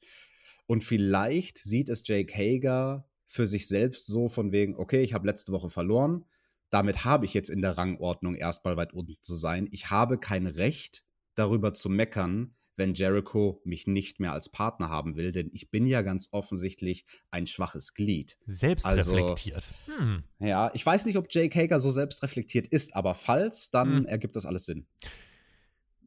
[0.67, 5.27] Und vielleicht sieht es Jake Hager für sich selbst so von wegen, okay, ich habe
[5.27, 6.27] letzte Woche verloren
[6.71, 9.69] damit habe ich jetzt in der Rangordnung erstmal weit unten zu sein.
[9.71, 15.17] Ich habe kein Recht, darüber zu meckern, wenn Jericho mich nicht mehr als Partner haben
[15.17, 18.37] will, denn ich bin ja ganz offensichtlich ein schwaches Glied.
[18.47, 19.69] Selbstreflektiert.
[19.87, 20.25] Also, hm.
[20.39, 24.07] Ja, ich weiß nicht, ob Jake Hager so selbstreflektiert ist, aber falls, dann hm.
[24.07, 24.87] ergibt das alles Sinn.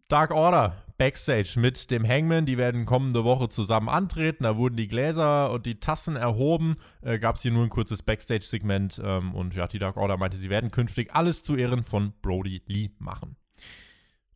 [0.09, 2.47] Dark Order Backstage mit dem Hangman.
[2.47, 4.43] Die werden kommende Woche zusammen antreten.
[4.43, 6.73] Da wurden die Gläser und die Tassen erhoben.
[7.01, 8.99] Äh, Gab es hier nur ein kurzes Backstage-Segment.
[9.03, 12.63] Ähm, und ja, die Dark Order meinte, sie werden künftig alles zu Ehren von Brody
[12.65, 13.35] Lee machen.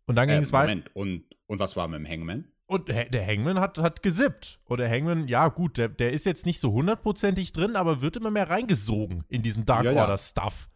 [0.05, 0.75] Und dann ging äh, es weiter.
[0.75, 2.45] Moment, und, und was war mit dem Hangman?
[2.67, 4.59] Und der Hangman hat, hat gesippt.
[4.65, 8.15] Und der Hangman, ja gut, der, der ist jetzt nicht so hundertprozentig drin, aber wird
[8.15, 10.69] immer mehr reingesogen in diesen Dark ja, Order-Stuff.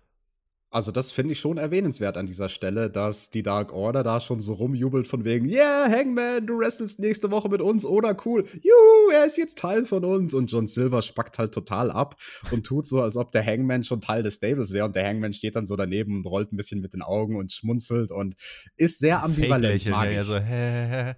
[0.70, 4.42] Also, das finde ich schon erwähnenswert an dieser Stelle, dass die Dark Order da schon
[4.42, 9.12] so rumjubelt von wegen, yeah, Hangman, du wrestlest nächste Woche mit uns, oder cool, juhu,
[9.14, 10.34] er ist jetzt Teil von uns.
[10.34, 12.18] Und John Silver spackt halt total ab
[12.52, 14.86] und tut so, als ob der Hangman schon Teil des Stables wäre.
[14.86, 17.52] Und der Hangman steht dann so daneben und rollt ein bisschen mit den Augen und
[17.54, 18.36] schmunzelt und
[18.76, 19.86] ist sehr ambivalent.
[19.86, 21.16] Mag ja, so, hä, hä, hä.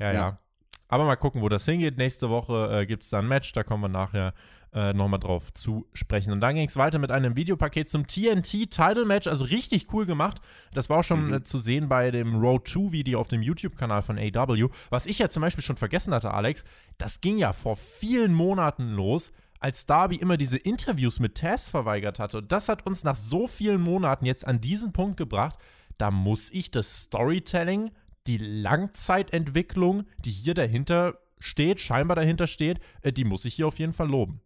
[0.00, 0.12] ja, ja.
[0.12, 0.38] ja.
[0.88, 1.96] Aber mal gucken, wo das hingeht.
[1.96, 4.34] Nächste Woche äh, gibt es da ein Match, da kommen wir nachher
[4.74, 6.32] äh, nochmal drauf zu sprechen.
[6.32, 10.06] Und dann ging es weiter mit einem Videopaket zum TNT Title Match, also richtig cool
[10.06, 10.40] gemacht.
[10.72, 11.34] Das war auch schon mhm.
[11.34, 14.68] äh, zu sehen bei dem Road 2 Video auf dem YouTube-Kanal von AW.
[14.90, 16.64] Was ich ja zum Beispiel schon vergessen hatte, Alex,
[16.98, 22.18] das ging ja vor vielen Monaten los als Darby immer diese Interviews mit Taz verweigert
[22.18, 22.38] hatte.
[22.38, 25.56] Und das hat uns nach so vielen Monaten jetzt an diesen Punkt gebracht,
[25.98, 27.92] da muss ich das Storytelling,
[28.26, 33.78] die Langzeitentwicklung, die hier dahinter steht, scheinbar dahinter steht, äh, die muss ich hier auf
[33.78, 34.40] jeden Fall loben.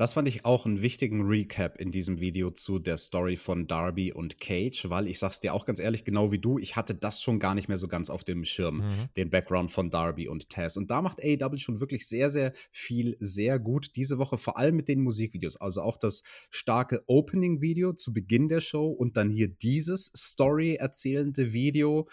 [0.00, 4.14] Das fand ich auch einen wichtigen Recap in diesem Video zu der Story von Darby
[4.14, 7.20] und Cage, weil ich sag's dir auch ganz ehrlich, genau wie du, ich hatte das
[7.20, 9.08] schon gar nicht mehr so ganz auf dem Schirm, mhm.
[9.18, 10.78] den Background von Darby und Taz.
[10.78, 14.76] Und da macht AEW schon wirklich sehr, sehr viel, sehr gut diese Woche, vor allem
[14.76, 15.58] mit den Musikvideos.
[15.58, 21.52] Also auch das starke Opening-Video zu Beginn der Show und dann hier dieses Story erzählende
[21.52, 22.08] Video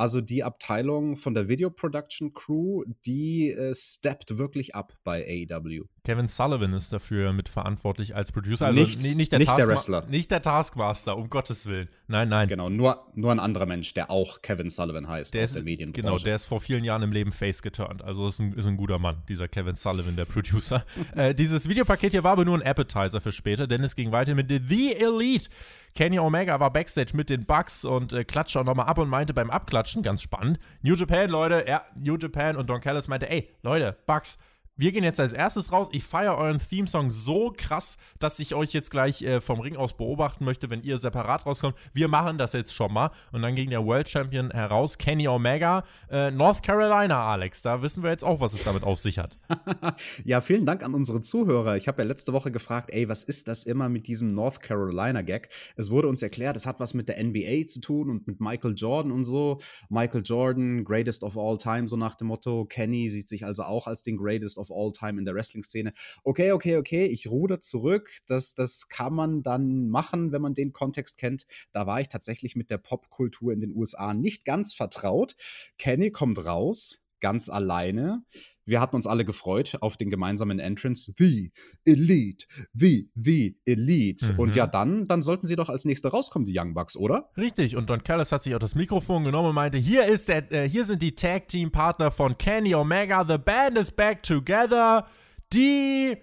[0.00, 5.84] also die Abteilung von der Video Production Crew, die äh, steppt wirklich ab bei AEW.
[6.04, 8.66] Kevin Sullivan ist dafür mitverantwortlich als Producer.
[8.66, 10.04] Also nicht, nicht, der, nicht der, Wrestler.
[10.08, 11.88] Nicht der Taskmaster, um Gottes Willen.
[12.08, 12.48] Nein, nein.
[12.48, 15.62] Genau, nur, nur ein anderer Mensch, der auch Kevin Sullivan heißt der aus ist, der
[15.62, 16.02] Medienbranche.
[16.02, 18.02] Genau, der ist vor vielen Jahren im Leben face geturnt.
[18.02, 20.84] Also ist ein, ist ein guter Mann, dieser Kevin Sullivan, der Producer.
[21.14, 24.34] äh, dieses Videopaket hier war aber nur ein Appetizer für später, denn es ging weiter
[24.34, 25.50] mit The Elite.
[25.94, 29.34] Kenny Omega war backstage mit den Bucks und äh, klatschte auch nochmal ab und meinte
[29.34, 33.50] beim Abklatschen, ganz spannend, New Japan, Leute, ja, New Japan und Don Callis meinte, ey,
[33.62, 34.38] Leute, Bucks,
[34.76, 35.88] wir gehen jetzt als erstes raus.
[35.92, 39.94] Ich feiere euren Theme-Song so krass, dass ich euch jetzt gleich äh, vom Ring aus
[39.94, 41.76] beobachten möchte, wenn ihr separat rauskommt.
[41.92, 43.10] Wir machen das jetzt schon mal.
[43.30, 47.60] Und dann ging der World Champion heraus, Kenny Omega, äh, North Carolina, Alex.
[47.60, 49.38] Da wissen wir jetzt auch, was es damit auf sich hat.
[50.24, 51.76] ja, vielen Dank an unsere Zuhörer.
[51.76, 55.50] Ich habe ja letzte Woche gefragt, ey, was ist das immer mit diesem North Carolina-Gag?
[55.76, 58.74] Es wurde uns erklärt, es hat was mit der NBA zu tun und mit Michael
[58.74, 59.60] Jordan und so.
[59.90, 62.64] Michael Jordan, greatest of all time, so nach dem Motto.
[62.64, 65.92] Kenny sieht sich also auch als den greatest of all time in der Wrestling-Szene.
[66.24, 68.10] Okay, okay, okay, ich ruder zurück.
[68.26, 71.46] Das, das kann man dann machen, wenn man den Kontext kennt.
[71.72, 75.36] Da war ich tatsächlich mit der Popkultur in den USA nicht ganz vertraut.
[75.78, 78.24] Kenny kommt raus, ganz alleine.
[78.70, 81.12] Wir hatten uns alle gefreut auf den gemeinsamen Entrance.
[81.16, 81.52] Wie
[81.84, 84.32] Elite, wie, wie Elite.
[84.32, 84.38] Mhm.
[84.38, 87.30] Und ja, dann, dann sollten sie doch als nächste rauskommen, die Young Bucks, oder?
[87.36, 87.74] Richtig.
[87.74, 90.68] Und Don Callis hat sich auch das Mikrofon genommen und meinte: Hier ist der, äh,
[90.68, 93.24] hier sind die Tag Team Partner von Kenny Omega.
[93.26, 95.04] The band is back together.
[95.52, 96.16] Die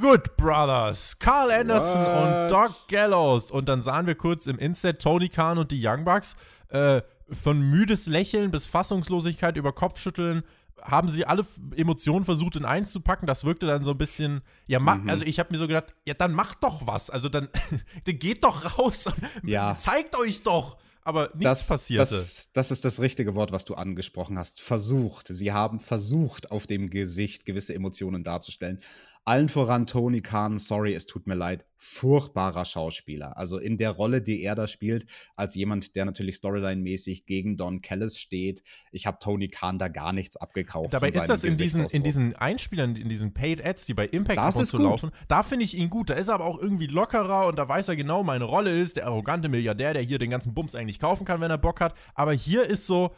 [0.00, 2.42] Good Brothers, Carl Anderson What?
[2.42, 3.52] und Doc Gallows.
[3.52, 6.34] Und dann sahen wir kurz im Inset Tony Khan und die Young Bucks
[6.70, 10.42] äh, von müdes Lächeln bis Fassungslosigkeit über Kopfschütteln
[10.84, 11.44] haben sie alle
[11.76, 13.26] Emotionen versucht in eins zu packen.
[13.26, 15.08] Das wirkte dann so ein bisschen, ja, mhm.
[15.08, 17.08] also ich habe mir so gedacht, ja, dann macht doch was.
[17.08, 17.48] Also dann,
[18.04, 19.76] dann geht doch raus und ja.
[19.78, 20.76] zeigt euch doch.
[21.06, 22.14] Aber nichts das, passierte.
[22.14, 24.60] Das, das ist das richtige Wort, was du angesprochen hast.
[24.60, 25.26] Versucht.
[25.28, 28.80] Sie haben versucht, auf dem Gesicht gewisse Emotionen darzustellen.
[29.26, 33.38] Allen voran Tony Khan, sorry, es tut mir leid, furchtbarer Schauspieler.
[33.38, 37.80] Also in der Rolle, die er da spielt, als jemand, der natürlich Storyline-mäßig gegen Don
[37.80, 38.62] Callis steht.
[38.92, 40.92] Ich habe Tony Khan da gar nichts abgekauft.
[40.92, 44.38] Dabei ist das in diesen, in diesen Einspielern, in diesen Paid Ads, die bei Impact
[44.38, 46.10] das ab und laufen, da finde ich ihn gut.
[46.10, 48.96] Da ist er aber auch irgendwie lockerer und da weiß er genau, meine Rolle ist
[48.96, 51.94] der arrogante Milliardär, der hier den ganzen Bums eigentlich kaufen kann, wenn er Bock hat.
[52.14, 53.14] Aber hier ist so,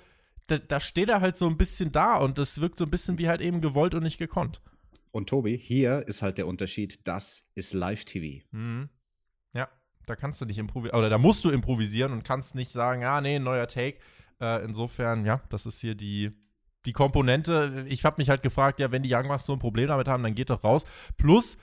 [0.47, 3.19] da, da steht er halt so ein bisschen da und das wirkt so ein bisschen
[3.19, 4.61] wie halt eben gewollt und nicht gekonnt.
[5.17, 8.45] Und Tobi, hier ist halt der Unterschied, das ist Live-TV.
[8.51, 8.91] Mhm.
[9.55, 9.67] Ja,
[10.05, 13.23] da kannst du nicht improvisieren, oder da musst du improvisieren und kannst nicht sagen, ah,
[13.23, 13.97] nee, neuer Take.
[14.43, 16.33] Äh, insofern, ja, das ist hier die,
[16.85, 17.87] die Komponente.
[17.89, 20.23] Ich habe mich halt gefragt, ja, wenn die Young Bucks so ein Problem damit haben,
[20.23, 20.85] dann geht doch raus.
[21.17, 21.57] Plus,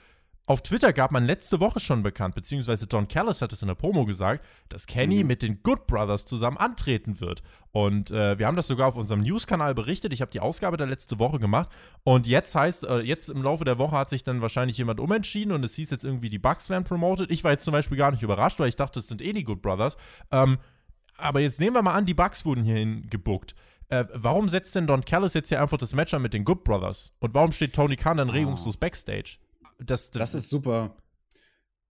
[0.46, 3.74] auf Twitter gab man letzte Woche schon bekannt, beziehungsweise Don Callis hat es in der
[3.74, 5.26] Promo gesagt, dass Kenny mhm.
[5.26, 7.42] mit den Good Brothers zusammen antreten wird.
[7.72, 10.12] Und äh, wir haben das sogar auf unserem News-Kanal berichtet.
[10.12, 11.70] Ich habe die Ausgabe der letzte Woche gemacht.
[12.02, 15.52] Und jetzt heißt, äh, jetzt im Laufe der Woche hat sich dann wahrscheinlich jemand umentschieden
[15.52, 17.30] und es hieß jetzt irgendwie, die Bugs werden promoted.
[17.30, 19.44] Ich war jetzt zum Beispiel gar nicht überrascht, weil ich dachte, es sind eh die
[19.44, 19.96] Good Brothers.
[20.30, 20.58] Ähm,
[21.16, 23.54] aber jetzt nehmen wir mal an, die Bugs wurden hierhin gebuckt.
[23.88, 26.64] Äh, warum setzt denn Don Callis jetzt hier einfach das Match an mit den Good
[26.64, 27.12] Brothers?
[27.20, 28.32] Und warum steht Tony Khan dann ah.
[28.32, 29.38] regungslos backstage?
[29.86, 30.96] Das, das, ist super.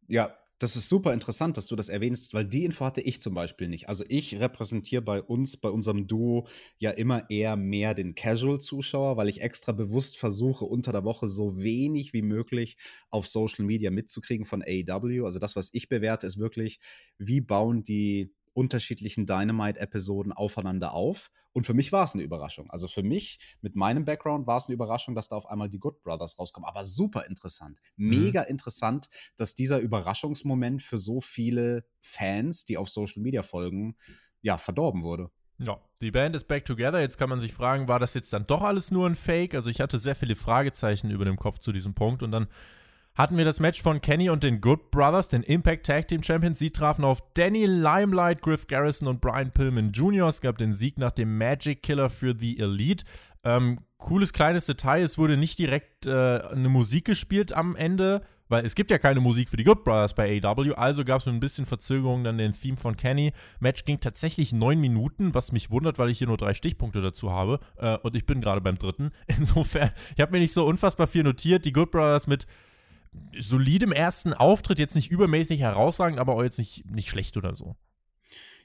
[0.08, 3.34] Ja, das ist super interessant, dass du das erwähnst, weil die Info hatte ich zum
[3.34, 3.88] Beispiel nicht.
[3.88, 6.46] Also ich repräsentiere bei uns, bei unserem Duo
[6.78, 11.62] ja immer eher mehr den Casual-Zuschauer, weil ich extra bewusst versuche, unter der Woche so
[11.62, 12.76] wenig wie möglich
[13.10, 15.24] auf Social Media mitzukriegen von AEW.
[15.24, 16.78] Also das, was ich bewerte, ist wirklich,
[17.18, 21.30] wie bauen die unterschiedlichen Dynamite-Episoden aufeinander auf.
[21.52, 22.70] Und für mich war es eine Überraschung.
[22.70, 25.78] Also für mich, mit meinem Background, war es eine Überraschung, dass da auf einmal die
[25.78, 26.68] Good Brothers rauskommen.
[26.68, 27.78] Aber super interessant.
[27.96, 28.08] Mhm.
[28.08, 28.48] Mega mhm.
[28.48, 33.96] interessant, dass dieser Überraschungsmoment für so viele Fans, die auf Social Media folgen,
[34.40, 35.30] ja, verdorben wurde.
[35.58, 37.00] Ja, die Band ist back together.
[37.00, 39.54] Jetzt kann man sich fragen, war das jetzt dann doch alles nur ein Fake?
[39.54, 42.48] Also ich hatte sehr viele Fragezeichen über dem Kopf zu diesem Punkt und dann
[43.14, 46.58] hatten wir das Match von Kenny und den Good Brothers, den Impact Tag Team Champions.
[46.58, 50.28] Sie trafen auf Danny Limelight, Griff Garrison und Brian Pillman Jr.
[50.28, 53.04] Es gab den Sieg nach dem Magic Killer für The Elite.
[53.44, 58.64] Ähm, cooles kleines Detail, es wurde nicht direkt äh, eine Musik gespielt am Ende, weil
[58.64, 61.34] es gibt ja keine Musik für die Good Brothers bei AW, also gab es mit
[61.34, 63.32] ein bisschen Verzögerung dann den Theme von Kenny.
[63.60, 67.30] Match ging tatsächlich neun Minuten, was mich wundert, weil ich hier nur drei Stichpunkte dazu
[67.30, 69.10] habe äh, und ich bin gerade beim dritten.
[69.26, 71.64] Insofern, ich habe mir nicht so unfassbar viel notiert.
[71.64, 72.46] Die Good Brothers mit
[73.38, 77.76] solidem ersten Auftritt, jetzt nicht übermäßig herausragend, aber auch jetzt nicht, nicht schlecht oder so.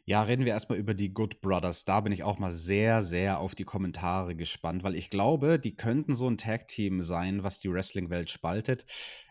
[0.05, 1.85] Ja, reden wir erstmal über die Good Brothers.
[1.85, 5.75] Da bin ich auch mal sehr, sehr auf die Kommentare gespannt, weil ich glaube, die
[5.75, 8.88] könnten so ein Tag-Team sein, was die Wrestling-Welt spaltet.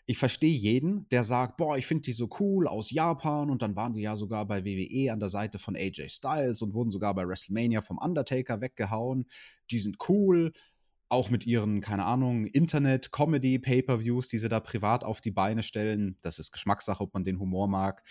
[0.07, 3.75] Ich verstehe jeden, der sagt, boah, ich finde die so cool aus Japan und dann
[3.75, 7.13] waren die ja sogar bei WWE an der Seite von AJ Styles und wurden sogar
[7.13, 9.27] bei WrestleMania vom Undertaker weggehauen.
[9.73, 10.53] Die sind cool,
[11.09, 15.63] auch mit ihren, keine Ahnung, Internet, Comedy, Pay-per-Views, die sie da privat auf die Beine
[15.63, 16.19] stellen.
[16.21, 18.03] Das ist Geschmackssache, ob man den Humor mag.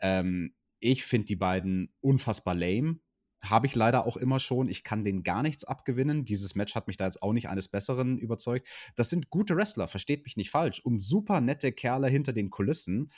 [0.00, 3.00] Ähm, ich finde die beiden unfassbar lame.
[3.42, 4.68] Habe ich leider auch immer schon.
[4.68, 6.24] Ich kann denen gar nichts abgewinnen.
[6.24, 8.68] Dieses Match hat mich da jetzt auch nicht eines Besseren überzeugt.
[8.94, 10.80] Das sind gute Wrestler, versteht mich nicht falsch.
[10.80, 13.10] Und super nette Kerle hinter den Kulissen.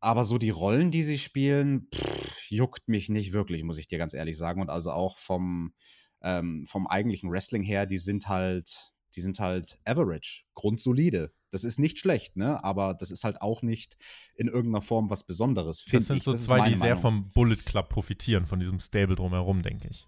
[0.00, 3.98] Aber so die Rollen, die sie spielen, pff, juckt mich nicht wirklich, muss ich dir
[3.98, 4.60] ganz ehrlich sagen.
[4.62, 5.74] Und also auch vom,
[6.22, 11.32] ähm, vom eigentlichen Wrestling her, die sind halt, Die sind halt average, grundsolide.
[11.50, 12.62] Das ist nicht schlecht, ne?
[12.62, 13.96] Aber das ist halt auch nicht
[14.36, 16.06] in irgendeiner Form was Besonderes, finde ich.
[16.06, 19.62] Das sind so das zwei, die sehr vom Bullet Club profitieren, von diesem Stable drumherum,
[19.62, 20.06] denke ich.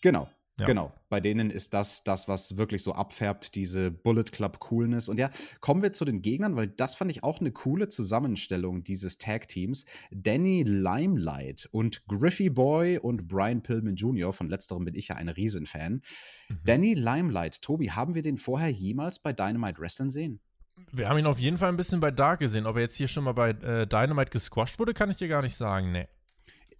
[0.00, 0.66] Genau, ja.
[0.66, 5.08] Genau, bei denen ist das das, was wirklich so abfärbt, diese Bullet Club Coolness.
[5.08, 8.82] Und ja, kommen wir zu den Gegnern, weil das fand ich auch eine coole Zusammenstellung
[8.82, 9.84] dieses Tag Teams.
[10.10, 15.28] Danny Limelight und Griffey Boy und Brian Pillman Jr., von letzterem bin ich ja ein
[15.28, 16.02] Riesenfan.
[16.48, 16.58] Mhm.
[16.64, 20.40] Danny Limelight, Tobi, haben wir den vorher jemals bei Dynamite Wrestling sehen?
[20.92, 22.66] Wir haben ihn auf jeden Fall ein bisschen bei Dark gesehen.
[22.66, 25.42] Ob er jetzt hier schon mal bei äh, Dynamite gesquashed wurde, kann ich dir gar
[25.42, 25.92] nicht sagen.
[25.92, 26.08] Nee.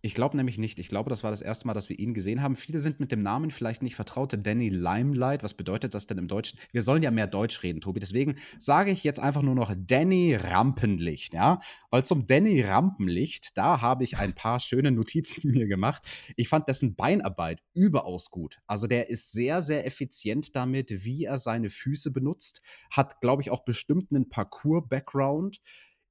[0.08, 0.78] Ich glaube nämlich nicht.
[0.78, 2.56] Ich glaube, das war das erste Mal, dass wir ihn gesehen haben.
[2.56, 4.34] Viele sind mit dem Namen vielleicht nicht vertraut.
[4.42, 5.42] Danny Limelight.
[5.42, 6.58] Was bedeutet das denn im Deutschen?
[6.72, 8.00] Wir sollen ja mehr Deutsch reden, Tobi.
[8.00, 11.60] Deswegen sage ich jetzt einfach nur noch Danny Rampenlicht, ja?
[11.90, 16.02] Weil zum Danny Rampenlicht, da habe ich ein paar schöne Notizen mir gemacht.
[16.36, 18.60] Ich fand dessen Beinarbeit überaus gut.
[18.66, 22.62] Also der ist sehr, sehr effizient damit, wie er seine Füße benutzt.
[22.90, 25.60] Hat, glaube ich, auch bestimmt einen Parcours-Background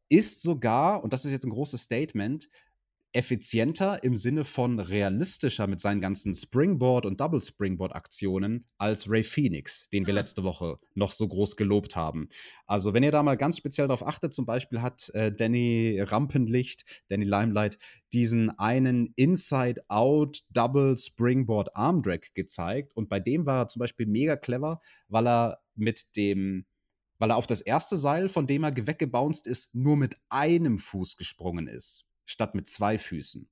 [0.10, 2.48] ist sogar, und das ist jetzt ein großes Statement,
[3.14, 9.90] effizienter im Sinne von realistischer mit seinen ganzen Springboard- und Double Springboard-Aktionen als Ray Phoenix,
[9.90, 10.18] den wir ah.
[10.18, 12.28] letzte Woche noch so groß gelobt haben.
[12.66, 16.86] Also, wenn ihr da mal ganz speziell darauf achtet, zum Beispiel hat äh, Danny Rampenlicht,
[17.08, 17.78] Danny Limelight,
[18.14, 22.96] diesen einen Inside-Out Double Springboard Arm Drag gezeigt.
[22.96, 26.66] Und bei dem war er zum Beispiel mega clever, weil er mit dem
[27.20, 31.18] weil er auf das erste Seil, von dem er weggebounced ist, nur mit einem Fuß
[31.18, 33.50] gesprungen ist statt mit zwei Füßen.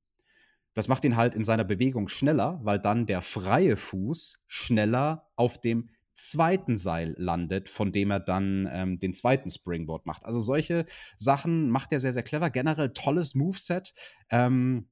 [0.75, 5.59] Das macht ihn halt in seiner Bewegung schneller, weil dann der freie Fuß schneller auf
[5.59, 10.25] dem zweiten Seil landet, von dem er dann ähm, den zweiten Springboard macht.
[10.25, 10.85] Also solche
[11.17, 12.49] Sachen macht er sehr, sehr clever.
[12.49, 13.93] Generell tolles Moveset.
[14.29, 14.89] Ähm,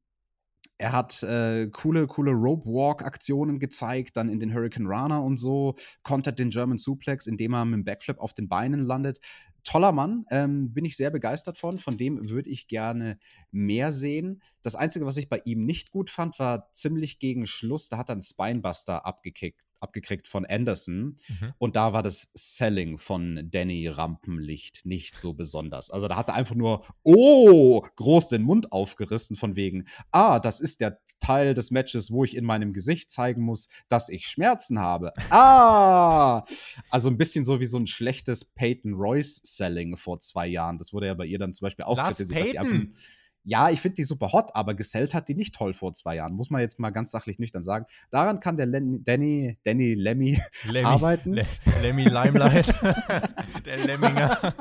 [0.77, 5.75] er hat äh, coole, coole Rope Walk-Aktionen gezeigt, dann in den Hurricane Rana und so,
[6.01, 9.19] kontert den German Suplex, indem er mit dem Backflip auf den Beinen landet
[9.63, 11.79] toller Mann, ähm, bin ich sehr begeistert von.
[11.79, 13.17] Von dem würde ich gerne
[13.51, 14.41] mehr sehen.
[14.61, 17.89] Das Einzige, was ich bei ihm nicht gut fand, war ziemlich gegen Schluss.
[17.89, 21.19] Da hat er einen Spinebuster abgekickt abgekriegt von Anderson.
[21.27, 21.53] Mhm.
[21.59, 25.91] Und da war das Selling von Danny Rampenlicht nicht so besonders.
[25.91, 30.59] Also da hat er einfach nur, oh, groß den Mund aufgerissen von wegen, ah, das
[30.59, 34.79] ist der Teil des Matches, wo ich in meinem Gesicht zeigen muss, dass ich Schmerzen
[34.79, 35.13] habe.
[35.29, 36.45] Ah!
[36.89, 40.77] Also ein bisschen so wie so ein schlechtes Peyton Royce-Selling vor zwei Jahren.
[40.77, 42.55] Das wurde ja bei ihr dann zum Beispiel auch Lars kritisiert, Payton.
[42.55, 42.97] dass sie einfach
[43.43, 46.33] ja, ich finde die super hot, aber gesellt hat die nicht toll vor zwei Jahren.
[46.33, 47.85] Muss man jetzt mal ganz sachlich nüchtern sagen.
[48.09, 51.33] Daran kann der Len Danny, Danny Lemmy, Lemmy arbeiten.
[51.33, 51.45] Le
[51.81, 52.73] Lemmy Limelight.
[53.65, 54.53] der Lemminger.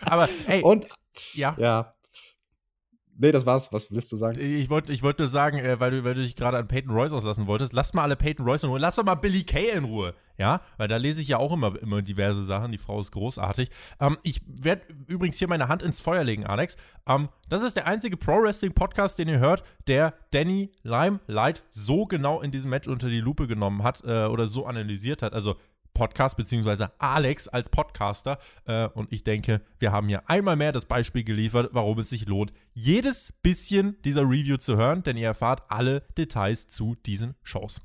[0.00, 0.62] aber ey.
[0.62, 0.88] Und
[1.34, 1.54] ja.
[1.58, 1.95] ja.
[3.18, 3.72] Nee, das war's.
[3.72, 4.38] Was willst du sagen?
[4.38, 6.92] Ich wollte ich wollt nur sagen, äh, weil, du, weil du dich gerade an Peyton
[6.92, 8.78] Royce auslassen wolltest, lass mal alle Peyton Royce in Ruhe.
[8.78, 10.14] Lass doch mal Billy Kay in Ruhe.
[10.38, 12.70] Ja, weil da lese ich ja auch immer, immer diverse Sachen.
[12.70, 13.70] Die Frau ist großartig.
[14.00, 16.76] Ähm, ich werde übrigens hier meine Hand ins Feuer legen, Alex.
[17.08, 22.50] Ähm, das ist der einzige Pro-Wrestling-Podcast, den ihr hört, der Danny Limelight so genau in
[22.50, 25.32] diesem Match unter die Lupe genommen hat äh, oder so analysiert hat.
[25.32, 25.56] Also
[25.96, 28.38] Podcast, beziehungsweise Alex als Podcaster.
[28.66, 32.26] Äh, und ich denke, wir haben hier einmal mehr das Beispiel geliefert, warum es sich
[32.26, 37.80] lohnt, jedes bisschen dieser Review zu hören, denn ihr erfahrt alle Details zu diesen Shows.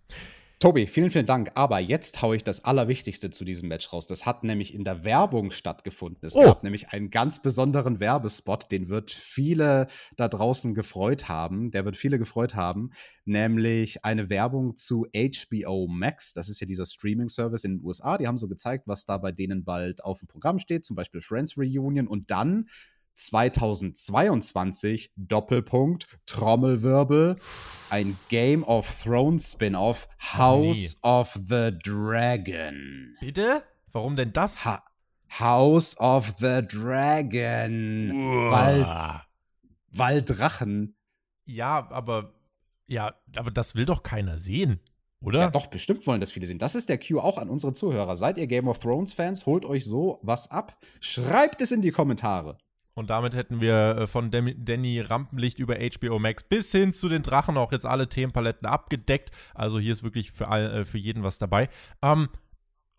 [0.61, 1.49] Tobi, vielen, vielen Dank.
[1.55, 4.05] Aber jetzt haue ich das Allerwichtigste zu diesem Match raus.
[4.05, 6.23] Das hat nämlich in der Werbung stattgefunden.
[6.23, 6.43] Es oh.
[6.43, 11.71] gab nämlich einen ganz besonderen Werbespot, den wird viele da draußen gefreut haben.
[11.71, 12.91] Der wird viele gefreut haben.
[13.25, 16.33] Nämlich eine Werbung zu HBO Max.
[16.33, 18.19] Das ist ja dieser Streaming-Service in den USA.
[18.19, 20.85] Die haben so gezeigt, was da bei denen bald auf dem Programm steht.
[20.85, 22.07] Zum Beispiel Friends Reunion.
[22.07, 22.67] Und dann
[23.15, 27.35] 2022, Doppelpunkt, Trommelwirbel,
[27.89, 33.15] ein Game of Thrones Spin-off, House oh, of the Dragon.
[33.19, 33.63] Bitte?
[33.91, 34.65] Warum denn das?
[34.65, 34.83] Ha
[35.39, 38.11] House of the Dragon.
[38.51, 39.21] Weil,
[39.91, 40.95] weil Drachen.
[41.45, 42.33] Ja, aber
[42.87, 44.81] ja, aber das will doch keiner sehen.
[45.21, 45.39] Oder?
[45.39, 46.59] Ja, doch, bestimmt wollen das viele sehen.
[46.59, 48.17] Das ist der Cue auch an unsere Zuhörer.
[48.17, 49.45] Seid ihr Game of Thrones Fans?
[49.45, 50.77] Holt euch so was ab.
[50.99, 52.57] Schreibt es in die Kommentare.
[52.93, 57.23] Und damit hätten wir äh, von Danny Rampenlicht über HBO Max bis hin zu den
[57.23, 59.31] Drachen auch jetzt alle Themenpaletten abgedeckt.
[59.53, 61.69] Also hier ist wirklich für, all, äh, für jeden was dabei.
[62.01, 62.29] Ähm,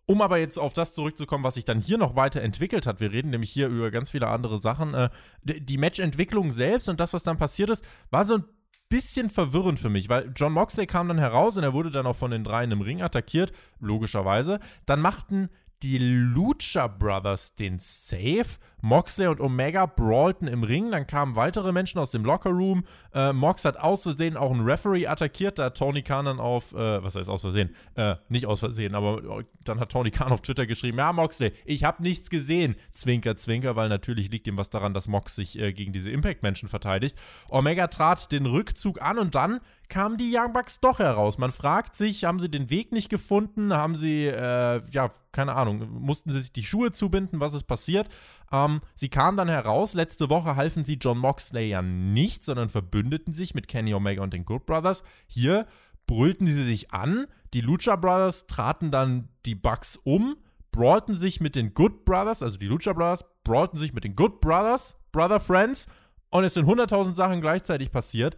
[0.05, 3.29] um aber jetzt auf das zurückzukommen, was sich dann hier noch weiterentwickelt hat, wir reden
[3.29, 4.93] nämlich hier über ganz viele andere Sachen.
[4.93, 5.09] Äh,
[5.43, 8.43] die Matchentwicklung selbst und das, was dann passiert ist, war so ein
[8.89, 12.15] bisschen verwirrend für mich, weil John Moxley kam dann heraus und er wurde dann auch
[12.15, 14.59] von den dreien im Ring attackiert, logischerweise.
[14.85, 15.49] Dann machten
[15.83, 18.45] die Lucha Brothers den Save.
[18.81, 22.83] Moxley und Omega brawlten im Ring, dann kamen weitere Menschen aus dem Lockerroom.
[23.13, 26.73] Äh, Mox hat aus Versehen auch einen Referee attackiert, da hat Tony Khan dann auf,
[26.73, 27.73] äh, was heißt aus Versehen?
[27.95, 31.85] Äh, nicht aus Versehen, aber dann hat Tony Khan auf Twitter geschrieben, ja Moxley, ich
[31.85, 32.75] habe nichts gesehen.
[32.91, 36.67] Zwinker, zwinker, weil natürlich liegt ihm was daran, dass Mox sich äh, gegen diese Impact-Menschen
[36.67, 37.17] verteidigt.
[37.47, 39.61] Omega trat den Rückzug an und dann
[39.93, 41.37] kamen die Young Bucks doch heraus.
[41.37, 43.71] Man fragt sich, haben sie den Weg nicht gefunden?
[43.73, 47.39] Haben sie, äh, ja, keine Ahnung, mussten sie sich die Schuhe zubinden?
[47.39, 48.09] Was ist passiert?
[48.51, 49.93] Ähm, sie kamen dann heraus.
[49.93, 54.33] Letzte Woche halfen sie John Moxley ja nicht, sondern verbündeten sich mit Kenny Omega und
[54.33, 55.03] den Good Brothers.
[55.27, 55.67] Hier
[56.07, 57.27] brüllten sie sich an.
[57.53, 60.37] Die Lucha Brothers traten dann die Bucks um,
[60.71, 64.41] brawlten sich mit den Good Brothers, also die Lucha Brothers, brawlten sich mit den Good
[64.41, 65.85] Brothers, Brother Friends.
[66.31, 68.35] Und es sind 100.000 Sachen gleichzeitig passiert.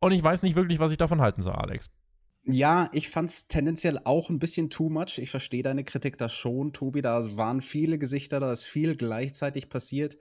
[0.00, 1.90] Und ich weiß nicht wirklich, was ich davon halten soll, Alex.
[2.44, 5.18] Ja, ich fand es tendenziell auch ein bisschen too much.
[5.18, 7.02] Ich verstehe deine Kritik da schon, Tobi.
[7.02, 10.16] Da waren viele Gesichter, da ist viel gleichzeitig passiert.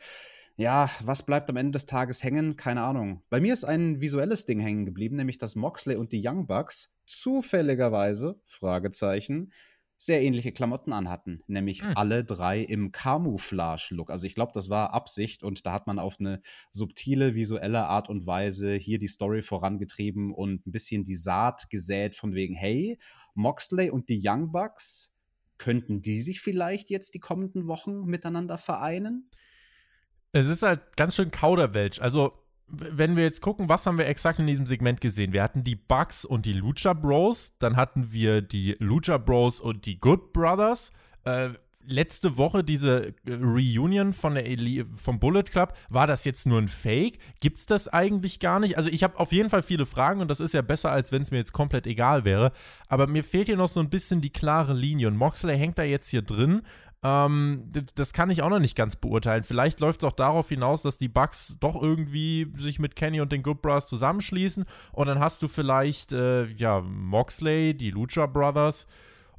[0.57, 2.57] Ja, was bleibt am Ende des Tages hängen?
[2.57, 3.23] Keine Ahnung.
[3.29, 6.93] Bei mir ist ein visuelles Ding hängen geblieben, nämlich dass Moxley und die Young Bucks
[7.05, 9.53] zufälligerweise, Fragezeichen,
[10.01, 11.91] sehr ähnliche Klamotten anhatten, nämlich mhm.
[11.95, 14.09] alle drei im Camouflage-Look.
[14.09, 16.41] Also ich glaube, das war Absicht und da hat man auf eine
[16.71, 22.15] subtile visuelle Art und Weise hier die Story vorangetrieben und ein bisschen die Saat gesät
[22.15, 22.97] von wegen, hey,
[23.35, 25.13] Moxley und die Young Bucks,
[25.57, 29.29] könnten die sich vielleicht jetzt die kommenden Wochen miteinander vereinen?
[30.31, 31.99] Es ist halt ganz schön Kauderwelsch.
[31.99, 32.31] Also
[32.71, 35.33] wenn wir jetzt gucken, was haben wir exakt in diesem Segment gesehen?
[35.33, 39.85] Wir hatten die Bugs und die Lucha Bros, dann hatten wir die Lucha Bros und
[39.85, 40.91] die Good Brothers.
[41.23, 41.49] Äh,
[41.89, 46.59] letzte Woche diese äh, Reunion von der Eli vom Bullet Club, war das jetzt nur
[46.59, 47.17] ein Fake?
[47.39, 48.77] Gibt's das eigentlich gar nicht?
[48.77, 51.21] Also ich habe auf jeden Fall viele Fragen und das ist ja besser, als wenn
[51.21, 52.51] es mir jetzt komplett egal wäre.
[52.87, 55.83] Aber mir fehlt hier noch so ein bisschen die klare Linie und Moxley hängt da
[55.83, 56.61] jetzt hier drin
[57.03, 59.43] ähm, das kann ich auch noch nicht ganz beurteilen.
[59.43, 63.31] Vielleicht läuft es auch darauf hinaus, dass die Bucks doch irgendwie sich mit Kenny und
[63.31, 68.85] den Good Brothers zusammenschließen und dann hast du vielleicht äh, ja Moxley, die Lucha Brothers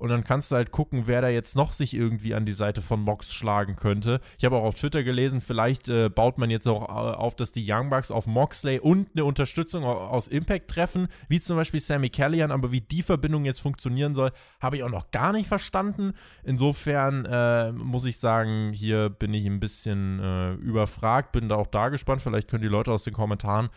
[0.01, 2.81] und dann kannst du halt gucken, wer da jetzt noch sich irgendwie an die Seite
[2.81, 4.21] von Mox schlagen könnte.
[4.39, 7.53] Ich habe auch auf Twitter gelesen, vielleicht äh, baut man jetzt auch äh, auf, dass
[7.53, 12.09] die Young Bucks auf Moxley und eine Unterstützung aus Impact treffen, wie zum Beispiel Sammy
[12.09, 12.51] Callihan.
[12.51, 14.31] Aber wie die Verbindung jetzt funktionieren soll,
[14.61, 16.15] habe ich auch noch gar nicht verstanden.
[16.45, 21.67] Insofern äh, muss ich sagen, hier bin ich ein bisschen äh, überfragt, bin da auch
[21.67, 22.23] da gespannt.
[22.23, 23.69] Vielleicht können die Leute aus den Kommentaren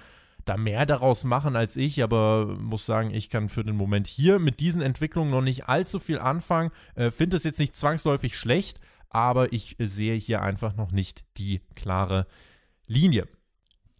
[0.45, 4.39] da mehr daraus machen als ich, aber muss sagen, ich kann für den Moment hier
[4.39, 6.71] mit diesen Entwicklungen noch nicht allzu viel anfangen.
[6.95, 8.79] Äh, Finde es jetzt nicht zwangsläufig schlecht,
[9.09, 12.27] aber ich sehe hier einfach noch nicht die klare
[12.87, 13.27] Linie.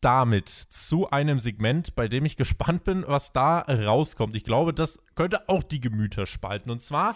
[0.01, 4.35] Damit zu einem Segment, bei dem ich gespannt bin, was da rauskommt.
[4.35, 6.69] Ich glaube, das könnte auch die Gemüter spalten.
[6.71, 7.15] Und zwar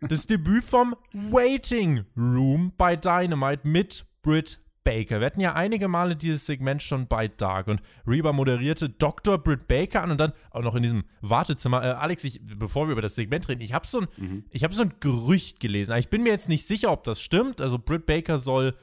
[0.00, 5.20] das Debüt vom Waiting Room bei Dynamite mit Britt Baker.
[5.20, 9.38] Wir hatten ja einige Male dieses Segment schon bei Dark und Reba moderierte Dr.
[9.38, 11.82] Britt Baker an und dann auch noch in diesem Wartezimmer.
[11.82, 14.44] Äh, Alex, ich, bevor wir über das Segment reden, ich habe so, ein, mhm.
[14.54, 15.96] hab so ein Gerücht gelesen.
[15.96, 17.60] Ich bin mir jetzt nicht sicher, ob das stimmt.
[17.60, 18.76] Also Britt Baker soll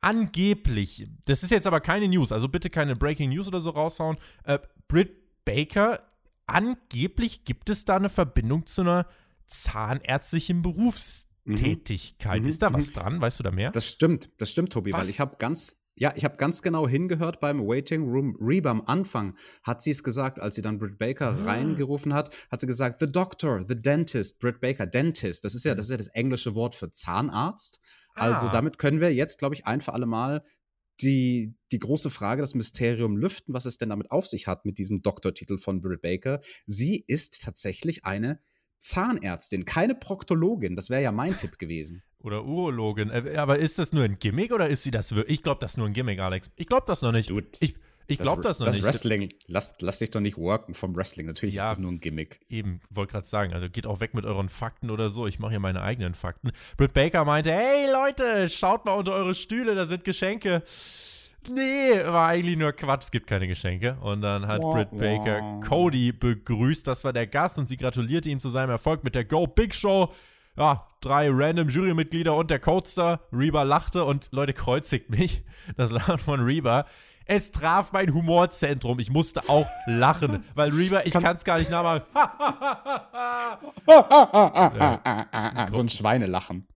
[0.00, 4.16] angeblich, das ist jetzt aber keine News, also bitte keine Breaking News oder so raushauen.
[4.44, 4.58] Äh,
[4.88, 6.00] Britt Baker,
[6.46, 9.06] angeblich gibt es da eine Verbindung zu einer
[9.46, 11.25] zahnärztlichen Berufs.
[11.54, 12.42] Tätigkeit.
[12.42, 12.48] Mhm.
[12.48, 12.94] Ist da was mhm.
[12.94, 13.20] dran?
[13.20, 13.70] Weißt du da mehr?
[13.70, 15.00] Das stimmt, das stimmt, Tobi, was?
[15.00, 18.82] weil ich habe ganz, ja, ich habe ganz genau hingehört beim Waiting Room Reba am
[18.82, 21.44] Anfang hat sie es gesagt, als sie dann Britt Baker ah.
[21.44, 25.44] reingerufen hat, hat sie gesagt, the doctor, the dentist, Britt Baker, Dentist.
[25.44, 27.80] Das ist ja, das ist ja das englische Wort für Zahnarzt.
[28.14, 28.34] Also ah.
[28.34, 30.42] Also damit können wir jetzt, glaube ich, ein für alle Mal
[31.00, 34.78] die, die große Frage, das Mysterium lüften, was es denn damit auf sich hat mit
[34.78, 36.40] diesem Doktortitel von Britt Baker.
[36.66, 38.40] Sie ist tatsächlich eine
[38.78, 40.76] Zahnärztin, keine Proktologin.
[40.76, 42.02] Das wäre ja mein Tipp gewesen.
[42.20, 43.10] Oder Urologin.
[43.10, 45.38] Äh, aber ist das nur ein Gimmick oder ist sie das wirklich?
[45.38, 46.50] Ich glaube, das ist nur ein Gimmick, Alex.
[46.56, 47.30] Ich glaube das noch nicht.
[47.30, 47.76] Dude, ich
[48.08, 48.84] ich glaube das, noch das nicht.
[48.84, 51.26] Das Wrestling, lass, lass dich doch nicht worken vom Wrestling.
[51.26, 52.40] Natürlich ja, ist das nur ein Gimmick.
[52.48, 55.26] Eben, wollte gerade sagen, also geht auch weg mit euren Fakten oder so.
[55.26, 56.52] Ich mache hier meine eigenen Fakten.
[56.76, 60.62] Britt Baker meinte, hey Leute, schaut mal unter eure Stühle, da sind Geschenke
[61.48, 63.96] nee, war eigentlich nur Quatsch, es gibt keine Geschenke.
[64.00, 68.40] Und dann hat Britt Baker Cody begrüßt, das war der Gast und sie gratulierte ihm
[68.40, 70.12] zu seinem Erfolg mit der Go Big Show.
[70.56, 73.20] Ja, drei random Jurymitglieder und der Codester.
[73.32, 75.42] Reba lachte und Leute kreuzigt mich.
[75.76, 76.86] Das Lachen von Reba.
[77.28, 79.00] Es traf mein Humorzentrum.
[79.00, 82.02] Ich musste auch lachen, weil Reba, ich kann es gar nicht nachmachen.
[85.72, 86.68] so ein Schweinelachen.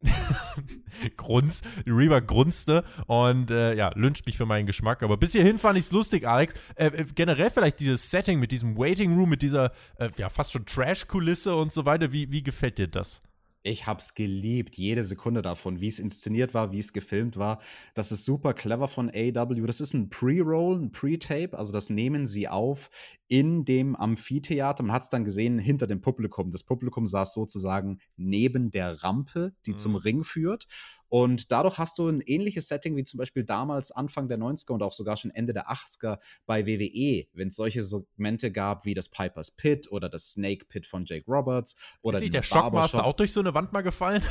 [1.16, 5.04] Grunz, Reba grunzte und äh, ja, lünscht mich für meinen Geschmack.
[5.04, 6.54] Aber bis hierhin fand ich es lustig, Alex.
[6.74, 10.52] Äh, äh, generell vielleicht dieses Setting mit diesem Waiting Room, mit dieser äh, ja fast
[10.52, 12.10] schon Trash-Kulisse und so weiter.
[12.12, 13.22] Wie, wie gefällt dir das?
[13.62, 17.60] Ich hab's geliebt, jede Sekunde davon, wie es inszeniert war, wie es gefilmt war.
[17.94, 19.66] Das ist super clever von AW.
[19.66, 22.88] Das ist ein Pre-Roll, ein Pre-Tape, also das nehmen sie auf
[23.28, 24.82] in dem Amphitheater.
[24.82, 26.50] Man hat es dann gesehen hinter dem Publikum.
[26.50, 29.76] Das Publikum saß sozusagen neben der Rampe, die mhm.
[29.76, 30.66] zum Ring führt.
[31.10, 34.82] Und dadurch hast du ein ähnliches Setting wie zum Beispiel damals Anfang der 90er und
[34.82, 39.08] auch sogar schon Ende der 80er bei WWE, wenn es solche Segmente gab wie das
[39.08, 41.74] Piper's Pit oder das Snake Pit von Jake Roberts.
[42.00, 44.22] Oder Ist nicht der Shockmaster auch durch so eine Wand mal gefallen?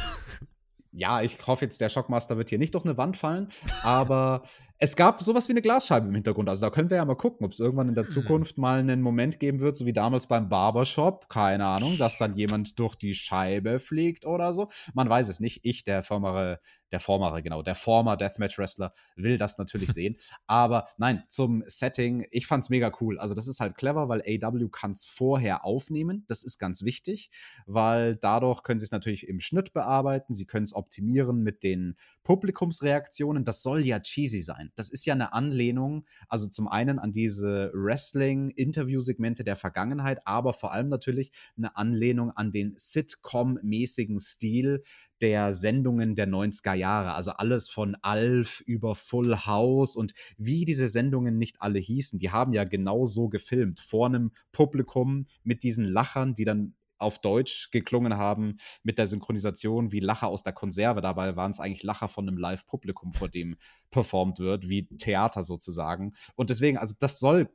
[0.93, 3.49] ja, ich hoffe jetzt, der Shockmaster wird hier nicht durch eine Wand fallen,
[3.83, 4.43] aber
[4.81, 6.47] es gab sowas wie eine Glasscheibe im Hintergrund.
[6.47, 8.09] Also da können wir ja mal gucken, ob es irgendwann in der hm.
[8.09, 12.35] Zukunft mal einen Moment geben wird, so wie damals beim Barbershop, keine Ahnung, dass dann
[12.35, 14.69] jemand durch die Scheibe fliegt oder so.
[14.93, 15.59] Man weiß es nicht.
[15.63, 16.59] Ich, der formere,
[16.93, 20.15] der formere, genau, der former Deathmatch-Wrestler, will das natürlich sehen.
[20.47, 23.19] Aber nein, zum Setting, ich fand's mega cool.
[23.19, 26.23] Also das ist halt clever, weil AW kann es vorher aufnehmen.
[26.29, 27.29] Das ist ganz wichtig,
[27.65, 31.97] weil dadurch können sie es natürlich im Schnitt bearbeiten, sie können es optimieren mit den
[32.23, 33.43] Publikumsreaktionen.
[33.43, 34.68] Das soll ja cheesy sein.
[34.75, 40.71] Das ist ja eine Anlehnung, also zum einen an diese Wrestling-Interview-Segmente der Vergangenheit, aber vor
[40.71, 44.83] allem natürlich eine Anlehnung an den Sitcom-mäßigen Stil
[45.21, 47.13] der Sendungen der 90er Jahre.
[47.13, 52.19] Also alles von Alf über Full House und wie diese Sendungen nicht alle hießen.
[52.19, 57.19] Die haben ja genau so gefilmt, vor einem Publikum mit diesen Lachern, die dann auf
[57.19, 61.01] Deutsch geklungen haben mit der Synchronisation wie Lacher aus der Konserve.
[61.01, 63.57] Dabei waren es eigentlich Lacher von einem Live-Publikum, vor dem
[63.89, 66.13] performt wird, wie Theater sozusagen.
[66.35, 67.49] Und deswegen, also das soll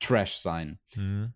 [0.00, 0.78] Trash sein.
[0.94, 1.34] Mhm.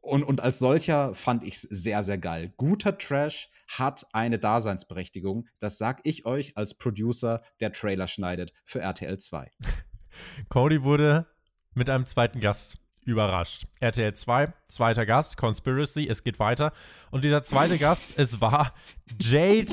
[0.00, 2.52] Und, und als solcher fand ich es sehr, sehr geil.
[2.58, 5.48] Guter Trash hat eine Daseinsberechtigung.
[5.60, 9.50] Das sag ich euch als Producer, der Trailer schneidet für RTL 2.
[10.50, 11.26] Cody wurde
[11.72, 13.66] mit einem zweiten Gast überrascht.
[13.80, 16.72] RTL 2, zweiter Gast, Conspiracy, es geht weiter.
[17.10, 18.74] Und dieser zweite Gast, es war
[19.20, 19.72] Jade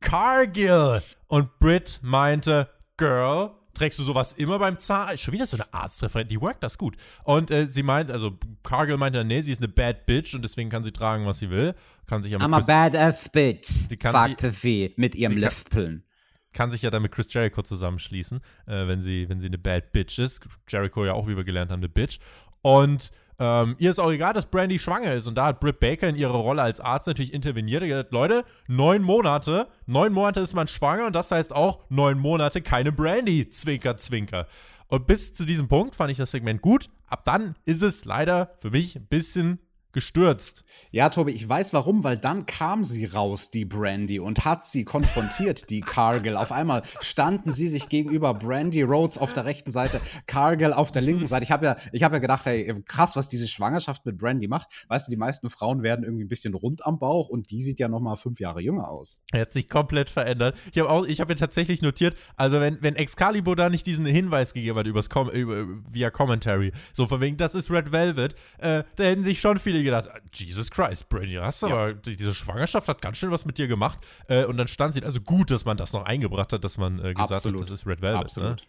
[0.00, 1.02] Cargill.
[1.28, 5.16] Und Britt meinte, Girl, trägst du sowas immer beim Zahn?
[5.16, 6.96] Schon wieder so eine Arztreferentin, die workt das gut.
[7.24, 10.70] Und äh, sie meint, also Cargill meinte, nee, sie ist eine bad bitch und deswegen
[10.70, 11.74] kann sie tragen, was sie will.
[12.06, 16.04] Kann sich aber I'm a badass bitch, sie kann fragte sie, mit ihrem Liftpillen
[16.52, 19.92] kann sich ja dann mit Chris Jericho zusammenschließen, äh, wenn, sie, wenn sie eine Bad
[19.92, 20.40] Bitch ist.
[20.68, 22.18] Jericho ja auch, wie wir gelernt haben, eine Bitch.
[22.62, 25.26] Und ähm, ihr ist auch egal, dass Brandy schwanger ist.
[25.26, 27.82] Und da hat Britt Baker in ihrer Rolle als Arzt natürlich interveniert.
[27.82, 32.18] Er gesagt, Leute, neun Monate, neun Monate ist man schwanger und das heißt auch neun
[32.18, 33.48] Monate keine Brandy.
[33.48, 34.46] Zwinker, zwinker.
[34.88, 36.86] Und bis zu diesem Punkt fand ich das Segment gut.
[37.06, 39.58] Ab dann ist es leider für mich ein bisschen
[39.92, 40.64] gestürzt.
[40.90, 44.84] Ja, Tobi, ich weiß warum, weil dann kam sie raus, die Brandy, und hat sie
[44.84, 46.36] konfrontiert, die Cargill.
[46.36, 51.02] Auf einmal standen sie sich gegenüber Brandy Rhodes auf der rechten Seite, Cargill auf der
[51.02, 51.44] linken Seite.
[51.44, 54.86] Ich habe ja, ich habe ja gedacht, hey, krass, was diese Schwangerschaft mit Brandy macht.
[54.88, 57.78] Weißt du, die meisten Frauen werden irgendwie ein bisschen rund am Bauch und die sieht
[57.80, 59.20] ja noch mal fünf Jahre jünger aus.
[59.32, 60.56] Er hat sich komplett verändert.
[60.72, 64.06] Ich habe auch, ich habe ja tatsächlich notiert, also wenn, wenn Excalibur da nicht diesen
[64.06, 68.34] Hinweis gegeben hat übers Com über, via Commentary, so von wegen, das ist Red Velvet,
[68.58, 71.68] äh, da hätten sich schon viele gedacht, Jesus Christ, Brady, hast ja.
[71.68, 73.98] aber diese Schwangerschaft hat ganz schön was mit dir gemacht.
[74.28, 76.98] Äh, und dann stand sie, also gut, dass man das noch eingebracht hat, dass man
[76.98, 77.60] äh, gesagt Absolut.
[77.60, 78.18] hat, das ist Red Velvet.
[78.18, 78.24] Ne?
[78.24, 78.60] Absolut.
[78.60, 78.66] Ne?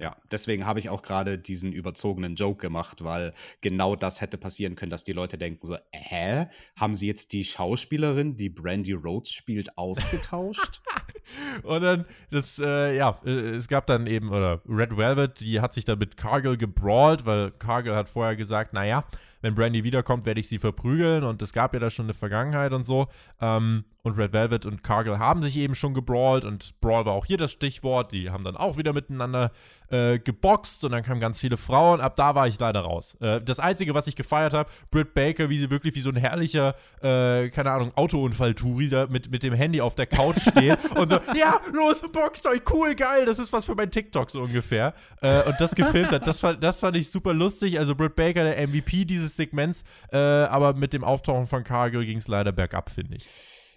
[0.00, 4.74] Ja, deswegen habe ich auch gerade diesen überzogenen Joke gemacht, weil genau das hätte passieren
[4.74, 6.48] können, dass die Leute denken so, hä?
[6.74, 10.82] Haben sie jetzt die Schauspielerin, die Brandy Rhodes spielt, ausgetauscht?
[11.62, 15.72] und dann, das, äh, ja, äh, es gab dann eben, oder Red Velvet, die hat
[15.72, 19.04] sich dann mit Cargill gebrawlt, weil Cargill hat vorher gesagt, naja,
[19.44, 22.72] wenn Brandy wiederkommt, werde ich sie verprügeln und es gab ja da schon eine Vergangenheit
[22.72, 23.08] und so.
[23.42, 27.24] Ähm, und Red Velvet und Cargill haben sich eben schon gebrawlt und Brawl war auch
[27.24, 28.12] hier das Stichwort.
[28.12, 29.50] Die haben dann auch wieder miteinander
[29.88, 32.02] äh, geboxt und dann kamen ganz viele Frauen.
[32.02, 33.16] Ab da war ich leider raus.
[33.20, 36.16] Äh, das Einzige, was ich gefeiert habe, Britt Baker, wie sie wirklich wie so ein
[36.16, 41.10] herrlicher, äh, keine Ahnung, Autounfall-Touri da mit, mit dem Handy auf der Couch steht und
[41.10, 44.92] so, ja, los, boxt euch, cool, geil, das ist was für mein TikTok so ungefähr.
[45.22, 47.78] Äh, und das gefilmt hat, das, das fand ich super lustig.
[47.78, 49.82] Also Britt Baker, der MVP dieses Segments,
[50.12, 53.26] äh, aber mit dem Auftauchen von Cargill ging es leider bergab, finde ich.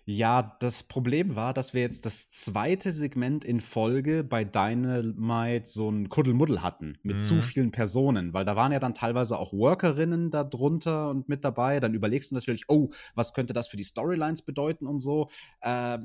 [0.10, 5.90] Ja, das Problem war, dass wir jetzt das zweite Segment in Folge bei Dynamite so
[5.92, 7.22] ein Kuddelmuddel hatten mit mhm.
[7.22, 11.44] zu vielen Personen, weil da waren ja dann teilweise auch Workerinnen da drunter und mit
[11.44, 11.82] dabei.
[11.82, 15.28] Dann überlegst du natürlich, oh, was könnte das für die Storylines bedeuten und so.
[15.60, 15.98] Äh,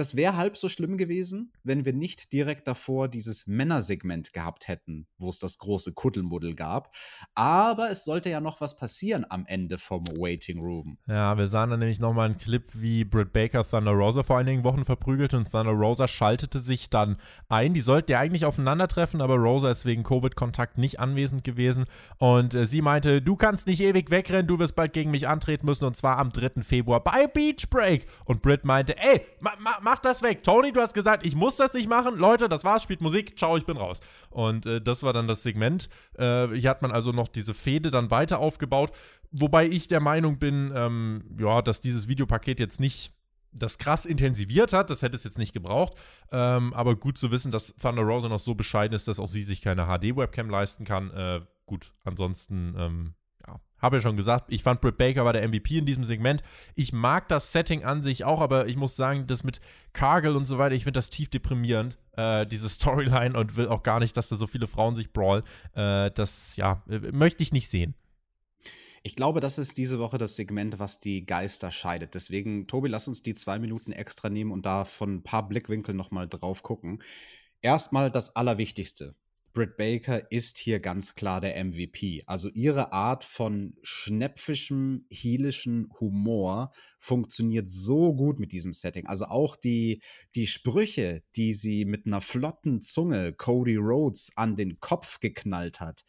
[0.00, 5.06] das wäre halb so schlimm gewesen, wenn wir nicht direkt davor dieses Männersegment gehabt hätten,
[5.18, 6.94] wo es das große Kuddelmuddel gab.
[7.34, 10.96] Aber es sollte ja noch was passieren am Ende vom Waiting Room.
[11.06, 14.64] Ja, wir sahen dann nämlich nochmal einen Clip, wie Britt Baker Thunder Rosa vor einigen
[14.64, 17.18] Wochen verprügelt und Thunder Rosa schaltete sich dann
[17.50, 17.74] ein.
[17.74, 21.84] Die sollten ja eigentlich aufeinandertreffen, aber Rosa ist wegen Covid-Kontakt nicht anwesend gewesen.
[22.16, 25.66] Und äh, sie meinte, du kannst nicht ewig wegrennen, du wirst bald gegen mich antreten
[25.66, 26.62] müssen und zwar am 3.
[26.62, 28.06] Februar bei Beach Break.
[28.24, 30.44] Und Britt meinte, ey, ma, ma, mach das weg.
[30.44, 32.16] Tony, du hast gesagt, ich muss das nicht machen.
[32.16, 34.00] Leute, das war's, spielt Musik, ciao, ich bin raus.
[34.30, 35.88] Und äh, das war dann das Segment.
[36.16, 38.92] Äh, hier hat man also noch diese Fehde dann weiter aufgebaut.
[39.32, 43.12] Wobei ich der Meinung bin, ähm, ja, dass dieses Videopaket jetzt nicht
[43.52, 44.90] das krass intensiviert hat.
[44.90, 45.94] Das hätte es jetzt nicht gebraucht.
[46.30, 49.42] Ähm, aber gut zu wissen, dass Thunder Rosa noch so bescheiden ist, dass auch sie
[49.42, 51.10] sich keine HD-Webcam leisten kann.
[51.10, 53.14] Äh, gut, ansonsten ähm,
[53.80, 56.42] habe ja schon gesagt, ich fand Britt Baker war der MVP in diesem Segment.
[56.74, 59.60] Ich mag das Setting an sich auch, aber ich muss sagen, das mit
[59.92, 63.82] Cargill und so weiter, ich finde das tief deprimierend, äh, diese Storyline und will auch
[63.82, 65.42] gar nicht, dass da so viele Frauen sich brawlen.
[65.74, 67.94] Äh, das, ja, äh, möchte ich nicht sehen.
[69.02, 72.14] Ich glaube, das ist diese Woche das Segment, was die Geister scheidet.
[72.14, 75.96] Deswegen, Tobi, lass uns die zwei Minuten extra nehmen und da von ein paar Blickwinkeln
[75.96, 77.02] nochmal drauf gucken.
[77.62, 79.14] Erstmal das Allerwichtigste.
[79.52, 82.22] Britt Baker ist hier ganz klar der MVP.
[82.26, 89.06] Also ihre Art von schnäpfischem, heelischen Humor funktioniert so gut mit diesem Setting.
[89.06, 90.02] Also auch die,
[90.34, 96.04] die Sprüche, die sie mit einer flotten Zunge Cody Rhodes an den Kopf geknallt hat,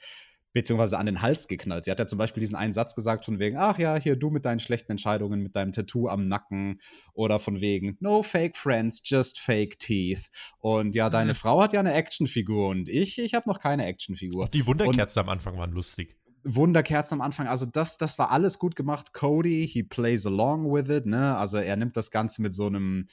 [0.54, 1.86] beziehungsweise an den Hals geknallt.
[1.86, 4.30] Sie hat ja zum Beispiel diesen einen Satz gesagt von wegen, ach ja, hier du
[4.30, 6.80] mit deinen schlechten Entscheidungen, mit deinem Tattoo am Nacken
[7.14, 10.30] oder von wegen, no fake friends, just fake teeth.
[10.60, 11.38] Und ja, deine mhm.
[11.38, 14.49] Frau hat ja eine Actionfigur und ich, ich habe noch keine Actionfigur.
[14.49, 16.18] Die Wunderkerzen und am Anfang waren lustig.
[16.43, 19.14] Wunderkerzen am Anfang, also das, das war alles gut gemacht.
[19.14, 21.38] Cody, he plays along with it, ne?
[21.38, 23.08] Also er nimmt das Ganze mit so einem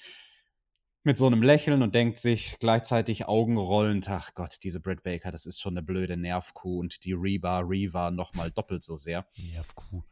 [1.08, 5.46] mit so einem Lächeln und denkt sich gleichzeitig augenrollend, ach Gott, diese Britt Baker, das
[5.46, 9.24] ist schon eine blöde Nervkuh und die Reba Reva nochmal doppelt so sehr.
[9.38, 10.02] Nervkuh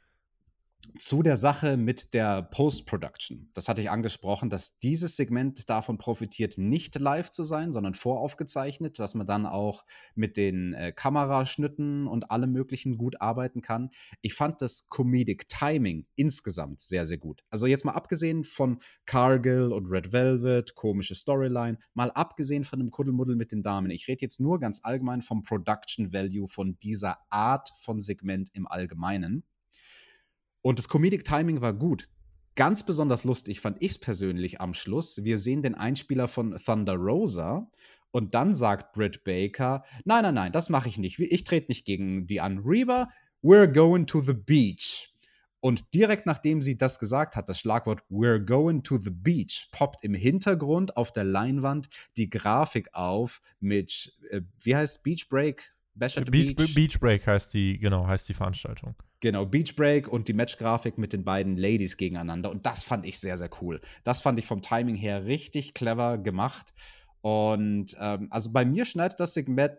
[0.98, 3.50] zu der Sache mit der Post-Production.
[3.54, 8.98] Das hatte ich angesprochen, dass dieses Segment davon profitiert, nicht live zu sein, sondern voraufgezeichnet,
[8.98, 9.84] dass man dann auch
[10.14, 13.90] mit den äh, Kameraschnitten und allem Möglichen gut arbeiten kann.
[14.22, 17.42] Ich fand das Comedic Timing insgesamt sehr, sehr gut.
[17.50, 22.90] Also jetzt mal abgesehen von Cargill und Red Velvet, komische Storyline, mal abgesehen von dem
[22.90, 23.90] Kuddelmuddel mit den Damen.
[23.90, 28.66] Ich rede jetzt nur ganz allgemein vom Production Value von dieser Art von Segment im
[28.66, 29.44] Allgemeinen.
[30.66, 32.08] Und das Comedic Timing war gut.
[32.56, 35.22] Ganz besonders lustig fand ich es persönlich am Schluss.
[35.22, 37.70] Wir sehen den Einspieler von Thunder Rosa
[38.10, 41.20] und dann sagt Britt Baker: Nein, nein, nein, das mache ich nicht.
[41.20, 42.64] Ich trete nicht gegen die an.
[42.66, 43.10] Reba,
[43.44, 45.14] we're going to the beach.
[45.60, 50.02] Und direkt nachdem sie das gesagt hat, das Schlagwort We're going to the beach, poppt
[50.02, 55.76] im Hintergrund auf der Leinwand die Grafik auf mit, äh, wie heißt Beach Break?
[55.94, 56.74] Bash at the Beach, Beach?
[56.74, 58.96] Beach Break heißt die, genau, heißt die Veranstaltung.
[59.20, 62.50] Genau, Beach Break und die Matchgrafik mit den beiden Ladies gegeneinander.
[62.50, 63.80] Und das fand ich sehr, sehr cool.
[64.04, 66.74] Das fand ich vom Timing her richtig clever gemacht.
[67.22, 69.72] Und ähm, also bei mir schneidet das Segment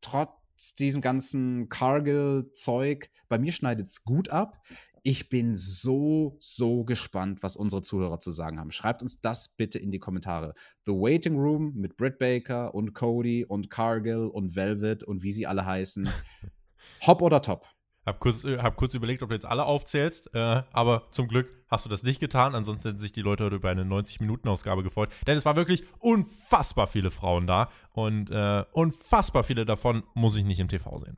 [0.00, 4.62] trotz diesem ganzen Cargill-Zeug, bei mir schneidet es gut ab.
[5.02, 8.72] Ich bin so, so gespannt, was unsere Zuhörer zu sagen haben.
[8.72, 10.54] Schreibt uns das bitte in die Kommentare.
[10.84, 15.46] The Waiting Room mit Britt Baker und Cody und Cargill und Velvet und wie sie
[15.46, 16.08] alle heißen.
[17.06, 17.68] Hopp oder top?
[18.06, 21.52] Hab kurz, äh, hab kurz überlegt, ob du jetzt alle aufzählst, äh, aber zum Glück
[21.68, 22.54] hast du das nicht getan.
[22.54, 25.10] Ansonsten hätten sich die Leute heute über eine 90-Minuten-Ausgabe gefreut.
[25.26, 30.44] Denn es war wirklich unfassbar viele Frauen da und äh, unfassbar viele davon muss ich
[30.44, 31.16] nicht im TV sehen.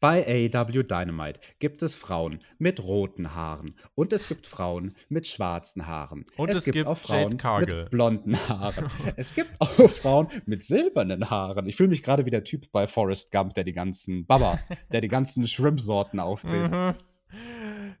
[0.00, 5.86] Bei AEW Dynamite gibt es Frauen mit roten Haaren und es gibt Frauen mit schwarzen
[5.86, 6.24] Haaren.
[6.36, 8.90] Und es, es gibt, gibt, auch Frauen mit blonden Haaren.
[9.16, 11.66] es gibt auch Frauen mit silbernen Haaren.
[11.66, 14.58] Ich fühle mich gerade wie der Typ bei Forrest Gump, der die ganzen Baba,
[14.92, 16.70] der die ganzen Shrimp-Sorten aufzählt.
[16.70, 16.94] Mhm.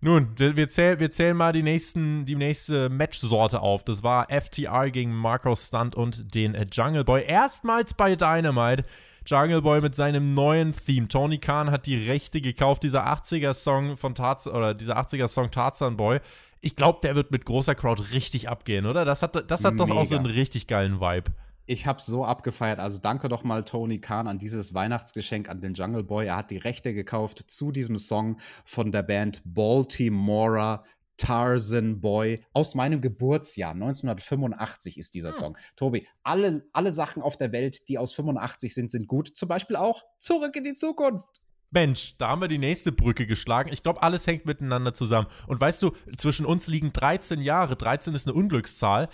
[0.00, 3.84] Nun, wir, zähl, wir zählen mal die, nächsten, die nächste Matchsorte auf.
[3.84, 7.24] Das war FTR gegen Marco Stunt und den Jungle Boy.
[7.26, 8.84] Erstmals bei Dynamite.
[9.26, 11.08] Jungle Boy mit seinem neuen Theme.
[11.08, 16.20] Tony Khan hat die Rechte gekauft, dieser 80er-Song von Tarzan, oder dieser 80er-Song Tarzan Boy.
[16.60, 19.04] Ich glaube, der wird mit großer Crowd richtig abgehen, oder?
[19.04, 21.32] Das hat, das hat doch auch so einen richtig geilen Vibe.
[21.68, 22.78] Ich habe so abgefeiert.
[22.78, 26.26] Also danke doch mal Tony Khan an dieses Weihnachtsgeschenk an den Jungle Boy.
[26.26, 30.84] Er hat die Rechte gekauft zu diesem Song von der Band Baltimora
[31.16, 33.72] Tarzan Boy aus meinem Geburtsjahr.
[33.72, 35.34] 1985 ist dieser hm.
[35.34, 35.58] Song.
[35.76, 39.36] Tobi, alle, alle Sachen auf der Welt, die aus 85 sind, sind gut.
[39.36, 41.26] Zum Beispiel auch Zurück in die Zukunft.
[41.70, 43.70] Mensch, da haben wir die nächste Brücke geschlagen.
[43.72, 45.26] Ich glaube, alles hängt miteinander zusammen.
[45.46, 47.76] Und weißt du, zwischen uns liegen 13 Jahre.
[47.76, 49.08] 13 ist eine Unglückszahl.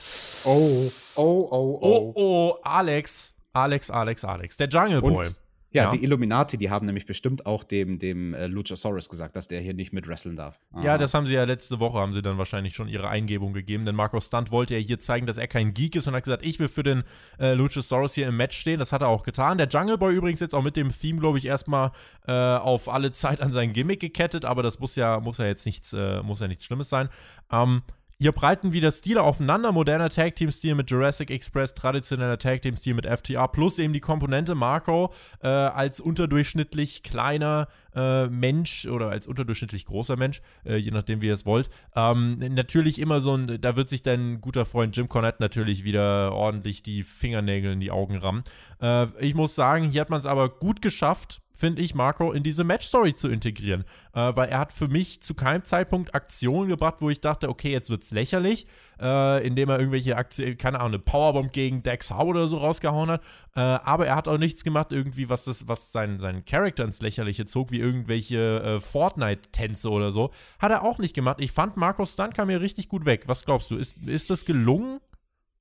[0.44, 1.78] Oh, oh, oh, oh.
[1.80, 3.34] Oh, oh, Alex.
[3.52, 4.56] Alex, Alex, Alex.
[4.58, 5.26] Der Jungle Boy.
[5.26, 5.36] Und
[5.72, 9.48] ja, ja, die Illuminati, die haben nämlich bestimmt auch dem, dem äh, Luchasaurus gesagt, dass
[9.48, 10.60] der hier nicht mit wresteln darf.
[10.72, 10.84] Aha.
[10.84, 13.86] Ja, das haben sie ja letzte Woche, haben sie dann wahrscheinlich schon ihre Eingebung gegeben,
[13.86, 16.44] denn Marco Stunt wollte ja hier zeigen, dass er kein Geek ist und hat gesagt,
[16.44, 17.04] ich will für den
[17.38, 18.78] äh, Luchasaurus hier im Match stehen.
[18.78, 19.58] Das hat er auch getan.
[19.58, 21.92] Der Jungle Boy übrigens jetzt auch mit dem Theme, glaube ich, erstmal
[22.26, 25.64] äh, auf alle Zeit an sein Gimmick gekettet, aber das muss ja, muss ja jetzt
[25.64, 27.08] nichts, äh, muss ja nichts Schlimmes sein.
[27.50, 27.82] Ähm,
[28.22, 29.72] hier breiten wieder Stile aufeinander.
[29.72, 33.92] Moderner Tag Team Stil mit Jurassic Express, traditioneller Tag Team Stil mit FTR, plus eben
[33.92, 35.12] die Komponente Marco
[35.42, 37.66] äh, als unterdurchschnittlich kleiner
[37.96, 41.68] äh, Mensch oder als unterdurchschnittlich großer Mensch, äh, je nachdem, wie ihr es wollt.
[41.96, 46.32] Ähm, natürlich immer so ein, da wird sich dein guter Freund Jim Cornette natürlich wieder
[46.32, 48.42] ordentlich die Fingernägel in die Augen rammen.
[48.80, 52.42] Äh, ich muss sagen, hier hat man es aber gut geschafft, finde ich, Marco in
[52.42, 53.84] diese Match-Story zu integrieren.
[54.14, 57.70] Äh, weil er hat für mich zu keinem Zeitpunkt Aktionen gebracht, wo ich dachte, okay,
[57.70, 58.66] jetzt wird es lächerlich,
[59.00, 63.10] äh, indem er irgendwelche Aktionen, keine Ahnung, eine Powerbomb gegen Dex Howe oder so rausgehauen
[63.10, 63.22] hat.
[63.54, 67.00] Äh, aber er hat auch nichts gemacht, irgendwie, was das, was seinen, seinen Charakter ins
[67.00, 70.30] Lächerliche zog, wie irgendwelche äh, Fortnite-Tänze oder so.
[70.58, 71.38] Hat er auch nicht gemacht.
[71.40, 73.24] Ich fand Marco Stunt kam mir richtig gut weg.
[73.26, 73.76] Was glaubst du?
[73.76, 75.00] Ist, ist das gelungen?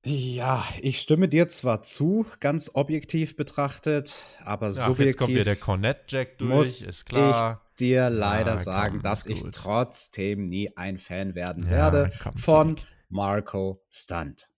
[0.04, 5.06] Ja, ich stimme dir zwar zu, ganz objektiv betrachtet, aber ja, subjektiv.
[5.06, 7.62] Jetzt kommt wieder der Cornet Jack durch, muss ist klar.
[7.70, 12.12] Ich dir leider ja, sagen, komm, dass ich trotzdem nie ein Fan werden ja, werde
[12.20, 12.76] komm, von
[13.10, 14.50] Marco Stunt.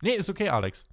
[0.00, 0.86] Nee, ist okay, Alex.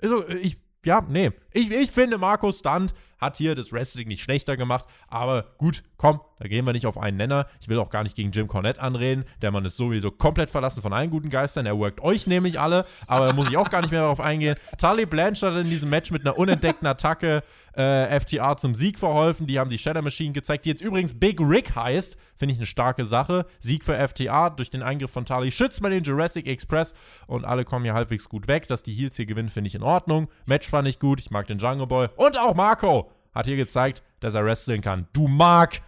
[0.00, 1.30] Also, ich, ja, nee.
[1.56, 6.20] Ich, ich finde, Marco Stunt hat hier das Wrestling nicht schlechter gemacht, aber gut, komm,
[6.38, 7.46] da gehen wir nicht auf einen Nenner.
[7.60, 9.24] Ich will auch gar nicht gegen Jim Cornette anreden.
[9.40, 11.64] Der Mann ist sowieso komplett verlassen von allen guten Geistern.
[11.64, 14.56] Er workt euch nämlich alle, aber da muss ich auch gar nicht mehr darauf eingehen.
[14.78, 17.42] Tully Blanchard in diesem Match mit einer unentdeckten Attacke
[17.76, 19.46] äh, FTR zum Sieg verholfen.
[19.46, 22.16] Die haben die Shadow Machine gezeigt, die jetzt übrigens Big Rick heißt.
[22.36, 23.46] Finde ich eine starke Sache.
[23.58, 25.50] Sieg für FTR durch den Eingriff von Tully.
[25.50, 26.94] Schützt mal den Jurassic Express
[27.26, 28.68] und alle kommen hier halbwegs gut weg.
[28.68, 30.28] Dass die Heels hier gewinnen, finde ich in Ordnung.
[30.46, 31.20] Match fand ich gut.
[31.20, 35.08] Ich mag den Jungle Boy und auch Marco hat hier gezeigt, dass er wresteln kann.
[35.12, 35.80] Du Mark!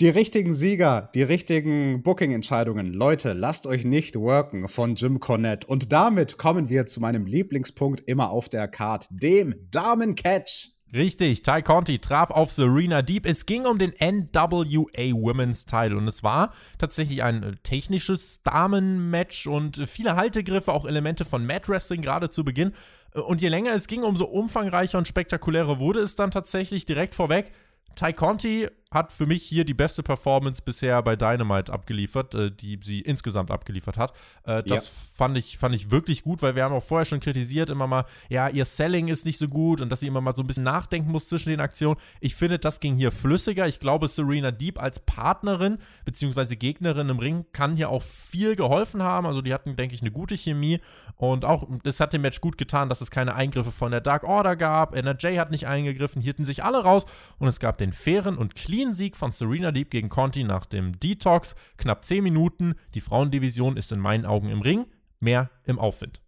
[0.00, 2.94] Die richtigen Sieger, die richtigen Booking-Entscheidungen.
[2.94, 5.66] Leute, lasst euch nicht worken von Jim Cornette.
[5.66, 10.70] Und damit kommen wir zu meinem Lieblingspunkt immer auf der Card, dem Damen-Catch.
[10.92, 13.24] Richtig, Ty Conti traf auf Serena Deep.
[13.24, 19.46] Es ging um den NWA Women's Title und es war tatsächlich ein äh, technisches Damen-Match
[19.46, 22.72] und viele Haltegriffe, auch Elemente von Mat Wrestling gerade zu Beginn.
[23.14, 27.14] Äh, und je länger es ging, umso umfangreicher und spektakulärer wurde es dann tatsächlich direkt
[27.14, 27.52] vorweg.
[27.94, 32.76] Ty Conti hat für mich hier die beste Performance bisher bei Dynamite abgeliefert, äh, die
[32.82, 34.12] sie insgesamt abgeliefert hat.
[34.42, 34.90] Äh, das ja.
[35.16, 38.04] fand, ich, fand ich wirklich gut, weil wir haben auch vorher schon kritisiert, immer mal,
[38.28, 40.64] ja, ihr Selling ist nicht so gut und dass sie immer mal so ein bisschen
[40.64, 42.00] nachdenken muss zwischen den Aktionen.
[42.20, 43.68] Ich finde, das ging hier flüssiger.
[43.68, 46.56] Ich glaube, Serena Deep als Partnerin bzw.
[46.56, 49.24] Gegnerin im Ring kann hier auch viel geholfen haben.
[49.24, 50.80] Also die hatten, denke ich, eine gute Chemie
[51.14, 54.24] und auch, es hat dem Match gut getan, dass es keine Eingriffe von der Dark
[54.24, 54.96] Order gab.
[54.96, 57.06] NRJ hat nicht eingegriffen, hielten sich alle raus
[57.38, 60.98] und es gab den fairen und clean Clean-Sieg von Serena Deep gegen Conti nach dem
[60.98, 61.54] Detox.
[61.76, 62.76] Knapp 10 Minuten.
[62.94, 64.86] Die Frauendivision ist in meinen Augen im Ring.
[65.18, 66.22] Mehr im Aufwind.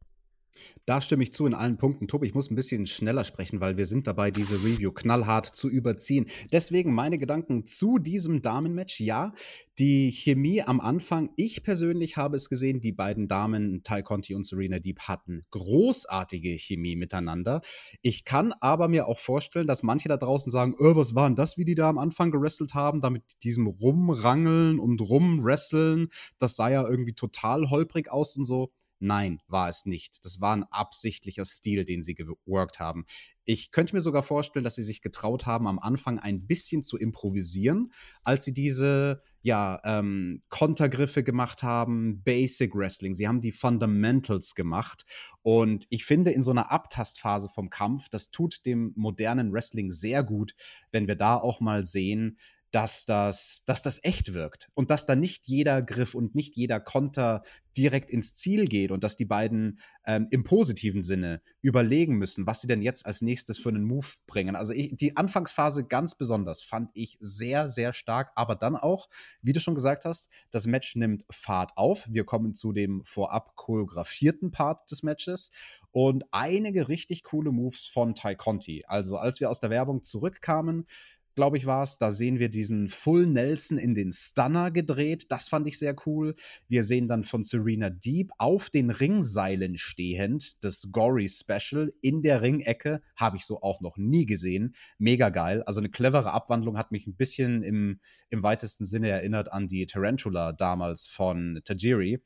[0.84, 2.08] Da stimme ich zu in allen Punkten.
[2.08, 5.70] Tobi, ich muss ein bisschen schneller sprechen, weil wir sind dabei, diese Review knallhart zu
[5.70, 6.26] überziehen.
[6.50, 9.00] Deswegen meine Gedanken zu diesem Damenmatch.
[9.00, 9.32] Ja,
[9.78, 14.44] die Chemie am Anfang, ich persönlich habe es gesehen, die beiden Damen, Ty Conti und
[14.44, 17.62] Serena Deep, hatten großartige Chemie miteinander.
[18.02, 21.56] Ich kann aber mir auch vorstellen, dass manche da draußen sagen, oh, was waren das,
[21.58, 26.08] wie die da am Anfang gewrestelt haben, da mit diesem Rumrangeln und Rumwresteln,
[26.38, 28.72] das sah ja irgendwie total holprig aus und so.
[29.04, 30.24] Nein, war es nicht.
[30.24, 33.04] Das war ein absichtlicher Stil, den sie geworkt haben.
[33.44, 36.96] Ich könnte mir sogar vorstellen, dass sie sich getraut haben, am Anfang ein bisschen zu
[36.96, 37.92] improvisieren,
[38.22, 43.12] als sie diese ja, ähm, Kontergriffe gemacht haben, Basic Wrestling.
[43.12, 45.04] Sie haben die Fundamentals gemacht.
[45.42, 50.22] Und ich finde, in so einer Abtastphase vom Kampf, das tut dem modernen Wrestling sehr
[50.22, 50.54] gut,
[50.92, 52.38] wenn wir da auch mal sehen,
[52.72, 56.80] dass das, dass das echt wirkt und dass da nicht jeder Griff und nicht jeder
[56.80, 57.42] Konter
[57.76, 62.60] direkt ins Ziel geht und dass die beiden ähm, im positiven Sinne überlegen müssen, was
[62.60, 64.56] sie denn jetzt als nächstes für einen Move bringen.
[64.56, 69.08] Also ich, die Anfangsphase ganz besonders fand ich sehr, sehr stark, aber dann auch,
[69.42, 72.06] wie du schon gesagt hast, das Match nimmt Fahrt auf.
[72.10, 75.50] Wir kommen zu dem vorab choreografierten Part des Matches
[75.90, 78.84] und einige richtig coole Moves von Ty Conti.
[78.86, 80.86] Also als wir aus der Werbung zurückkamen,
[81.34, 81.98] glaube ich, war es.
[81.98, 85.26] Da sehen wir diesen Full Nelson in den Stunner gedreht.
[85.30, 86.34] Das fand ich sehr cool.
[86.68, 92.42] Wir sehen dann von Serena Deep auf den Ringseilen stehend das Gory Special in der
[92.42, 93.02] Ringecke.
[93.16, 94.74] Habe ich so auch noch nie gesehen.
[94.98, 95.62] Mega geil.
[95.64, 99.86] Also eine clevere Abwandlung hat mich ein bisschen im, im weitesten Sinne erinnert an die
[99.86, 102.22] Tarantula damals von Tajiri.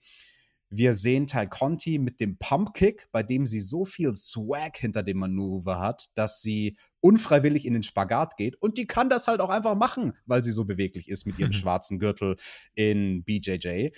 [0.69, 5.19] Wir sehen Ty Conti mit dem Pumpkick, bei dem sie so viel Swag hinter dem
[5.19, 8.57] Manöver hat, dass sie unfreiwillig in den Spagat geht.
[8.61, 11.53] Und die kann das halt auch einfach machen, weil sie so beweglich ist mit ihrem
[11.53, 12.37] schwarzen Gürtel
[12.75, 13.91] in BJJ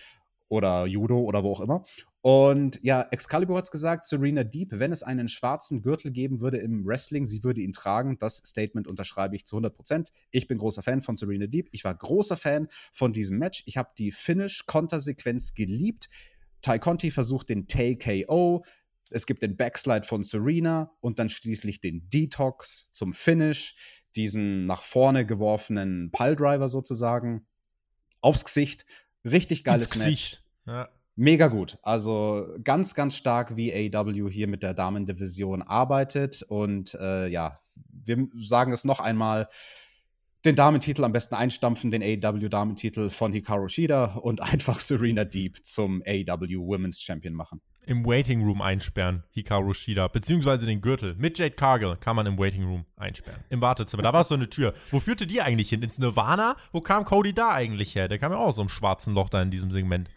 [0.49, 1.85] oder Judo oder wo auch immer.
[2.21, 6.59] Und ja, Excalibur hat es gesagt, Serena Deep, wenn es einen schwarzen Gürtel geben würde
[6.59, 8.19] im Wrestling, sie würde ihn tragen.
[8.19, 10.11] Das Statement unterschreibe ich zu 100 Prozent.
[10.31, 11.69] Ich bin großer Fan von Serena Deep.
[11.71, 13.63] Ich war großer Fan von diesem Match.
[13.67, 16.09] Ich habe die Finish-Kontersequenz geliebt.
[16.63, 18.65] Ty Conti versucht den Tail KO.
[19.11, 23.75] Es gibt den Backslide von Serena und dann schließlich den Detox zum Finish,
[24.17, 27.47] diesen nach vorne geworfenen Piledriver sozusagen
[28.21, 28.85] aufs Gesicht.
[29.25, 30.41] Richtig geiles Match.
[30.67, 30.89] Ja.
[31.17, 31.79] Mega gut.
[31.83, 36.43] Also ganz, ganz stark, wie AW hier mit der Damendivision arbeitet.
[36.43, 39.49] Und äh, ja, wir sagen es noch einmal
[40.45, 46.03] den Damentitel am besten einstampfen, den AEW-Damentitel von Hikaru Shida und einfach Serena Deep zum
[46.07, 47.61] AEW Women's Champion machen.
[47.87, 51.15] Im Waiting Room einsperren, Hikaru Shida, beziehungsweise den Gürtel.
[51.17, 53.43] Mit Jade Cargill kann man im Waiting Room einsperren.
[53.49, 54.03] Im Wartezimmer.
[54.03, 54.75] Da war so eine Tür.
[54.91, 55.83] Wo führte die eigentlich hin?
[55.83, 56.57] Ins Nirvana?
[56.71, 58.09] Wo kam Cody da eigentlich her?
[58.09, 60.11] Der kam ja auch aus so einem schwarzen Loch da in diesem Segment.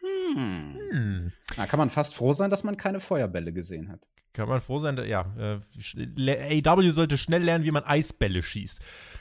[0.00, 0.78] Hm.
[0.90, 1.32] hm.
[1.56, 4.06] Da kann man fast froh sein, dass man keine Feuerbälle gesehen hat.
[4.32, 5.26] Kann man froh sein, ja.
[5.38, 8.80] Äh, AW sollte schnell lernen, wie man Eisbälle schießt.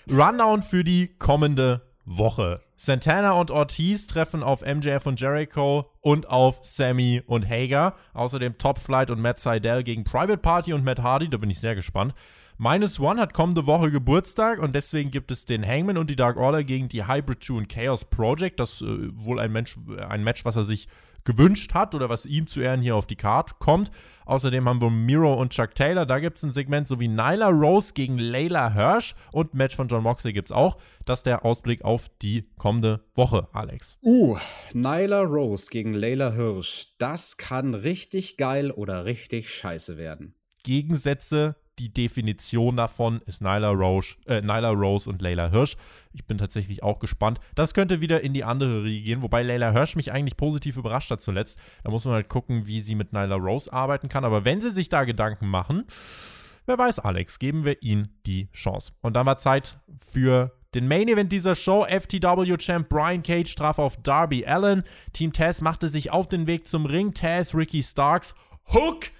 [0.10, 2.62] Rundown für die kommende Woche.
[2.76, 7.96] Santana und Ortiz treffen auf MJF und Jericho und auf Sammy und Hager.
[8.14, 11.30] Außerdem Top Flight und Matt Seidel gegen Private Party und Matt Hardy.
[11.30, 12.14] Da bin ich sehr gespannt.
[12.60, 16.38] Minus One hat kommende Woche Geburtstag und deswegen gibt es den Hangman und die Dark
[16.38, 18.60] Order gegen die Hybrid 2 und Chaos Project.
[18.60, 19.78] Das ist äh, wohl ein, Mensch,
[20.10, 20.88] ein Match, was er sich
[21.28, 23.92] gewünscht hat oder was ihm zu Ehren hier auf die Card kommt.
[24.26, 27.94] Außerdem haben wir Miro und Chuck Taylor, da gibt es ein Segment sowie Nyla Rose
[27.94, 30.78] gegen Layla Hirsch und Match von John Moxley gibt es auch.
[31.06, 33.98] Das ist der Ausblick auf die kommende Woche, Alex.
[34.02, 34.38] Uh,
[34.74, 40.34] Nyla Rose gegen Layla Hirsch, das kann richtig geil oder richtig scheiße werden.
[40.64, 45.76] Gegensätze die Definition davon ist Nyla Rose, äh, Nyla Rose und Layla Hirsch.
[46.14, 47.40] Ich bin tatsächlich auch gespannt.
[47.56, 51.12] Das könnte wieder in die andere Riege gehen, wobei Layla Hirsch mich eigentlich positiv überrascht
[51.12, 51.60] hat zuletzt.
[51.84, 54.26] Da muss man halt gucken, wie sie mit Nyla Rose arbeiten kann.
[54.26, 55.86] Aber wenn sie sich da Gedanken machen,
[56.66, 58.94] wer weiß, Alex, geben wir ihnen die Chance.
[59.02, 61.86] Und dann war Zeit für den Main Event dieser Show.
[61.86, 64.84] FTW-Champ Brian Cage traf auf Darby Allen.
[65.14, 67.14] Team Taz machte sich auf den Weg zum Ring.
[67.14, 68.34] Taz, Ricky Starks,
[68.74, 69.12] Hook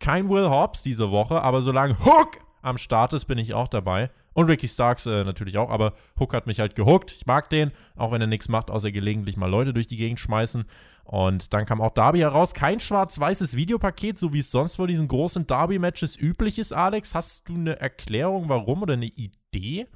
[0.00, 4.10] kein Will Hobbs diese Woche, aber solange Hook am Start ist, bin ich auch dabei.
[4.32, 7.12] Und Ricky Starks äh, natürlich auch, aber Hook hat mich halt gehuckt.
[7.12, 10.20] Ich mag den, auch wenn er nichts macht, außer gelegentlich mal Leute durch die Gegend
[10.20, 10.64] schmeißen.
[11.04, 12.54] Und dann kam auch Darby heraus.
[12.54, 17.14] Kein schwarz-weißes Videopaket, so wie es sonst vor diesen großen Darby-Matches üblich ist, Alex.
[17.14, 19.86] Hast du eine Erklärung, warum oder eine Idee?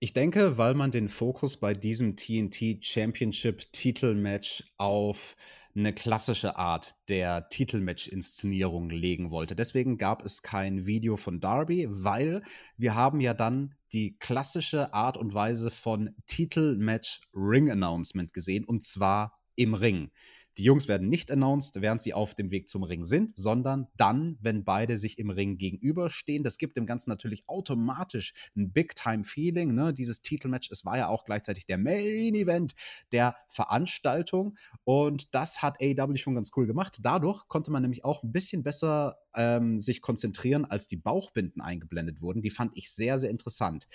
[0.00, 5.36] Ich denke, weil man den Fokus bei diesem TNT Championship Titelmatch auf
[5.74, 9.56] eine klassische Art der Titelmatch-Inszenierung legen wollte.
[9.56, 12.42] Deswegen gab es kein Video von Darby, weil
[12.76, 19.74] wir haben ja dann die klassische Art und Weise von Titelmatch-Ring-Announcement gesehen, und zwar im
[19.74, 20.10] Ring.
[20.58, 24.36] Die Jungs werden nicht announced, während sie auf dem Weg zum Ring sind, sondern dann,
[24.40, 26.42] wenn beide sich im Ring gegenüberstehen.
[26.42, 29.74] Das gibt dem Ganzen natürlich automatisch ein Big-Time-Feeling.
[29.74, 29.94] Ne?
[29.94, 32.74] Dieses Titelmatch, es war ja auch gleichzeitig der Main-Event
[33.12, 36.98] der Veranstaltung und das hat AEW schon ganz cool gemacht.
[37.02, 42.20] Dadurch konnte man nämlich auch ein bisschen besser ähm, sich konzentrieren, als die Bauchbinden eingeblendet
[42.20, 42.42] wurden.
[42.42, 43.86] Die fand ich sehr, sehr interessant.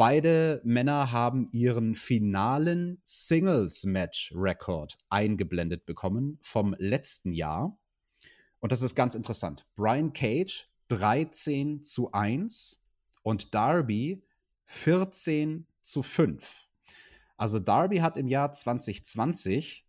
[0.00, 7.78] Beide Männer haben ihren finalen Singles-Match-Rekord eingeblendet bekommen vom letzten Jahr.
[8.60, 9.66] Und das ist ganz interessant.
[9.76, 12.82] Brian Cage 13 zu 1
[13.22, 14.22] und Darby
[14.64, 16.66] 14 zu 5.
[17.36, 19.86] Also Darby hat im Jahr 2020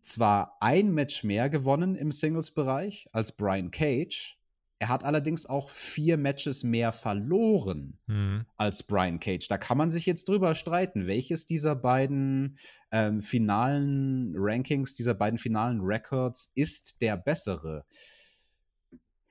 [0.00, 4.39] zwar ein Match mehr gewonnen im Singles-Bereich als Brian Cage,
[4.80, 8.46] er hat allerdings auch vier Matches mehr verloren mhm.
[8.56, 9.46] als Brian Cage.
[9.46, 12.58] Da kann man sich jetzt drüber streiten, welches dieser beiden
[12.90, 17.84] ähm, finalen Rankings, dieser beiden finalen Records ist der bessere.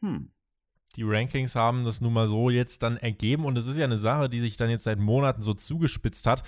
[0.01, 0.31] Hm.
[0.95, 3.97] Die Rankings haben das nun mal so jetzt dann ergeben und es ist ja eine
[3.97, 6.43] Sache, die sich dann jetzt seit Monaten so zugespitzt hat.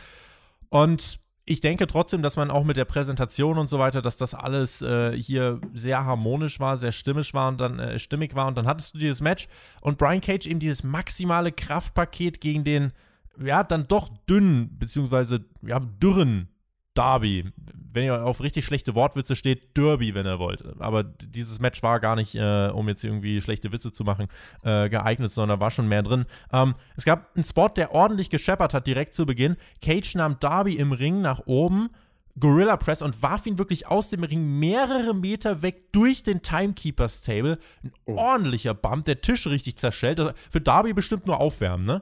[0.69, 4.33] Und ich denke trotzdem, dass man auch mit der Präsentation und so weiter, dass das
[4.33, 8.47] alles äh, hier sehr harmonisch war, sehr stimmig war und dann äh, stimmig war.
[8.47, 9.47] Und dann hattest du dieses Match
[9.81, 12.93] und Brian Cage eben dieses maximale Kraftpaket gegen den
[13.39, 16.50] ja, dann doch dünnen, beziehungsweise ja, dürren
[16.95, 17.51] Derby.
[17.93, 20.63] Wenn ihr auf richtig schlechte Wortwitze steht, Derby, wenn ihr wollt.
[20.79, 24.27] Aber dieses Match war gar nicht, äh, um jetzt irgendwie schlechte Witze zu machen,
[24.63, 26.25] äh, geeignet, sondern war schon mehr drin.
[26.53, 29.57] Ähm, es gab einen Spot, der ordentlich gescheppert hat direkt zu Beginn.
[29.81, 31.89] Cage nahm Derby im Ring nach oben.
[32.39, 37.21] Gorilla Press und warf ihn wirklich aus dem Ring mehrere Meter weg durch den Timekeepers
[37.21, 37.57] Table.
[37.83, 38.15] Ein oh.
[38.15, 40.19] ordentlicher Bump, der Tisch richtig zerschellt.
[40.19, 42.01] Also für Darby bestimmt nur aufwärmen, ne?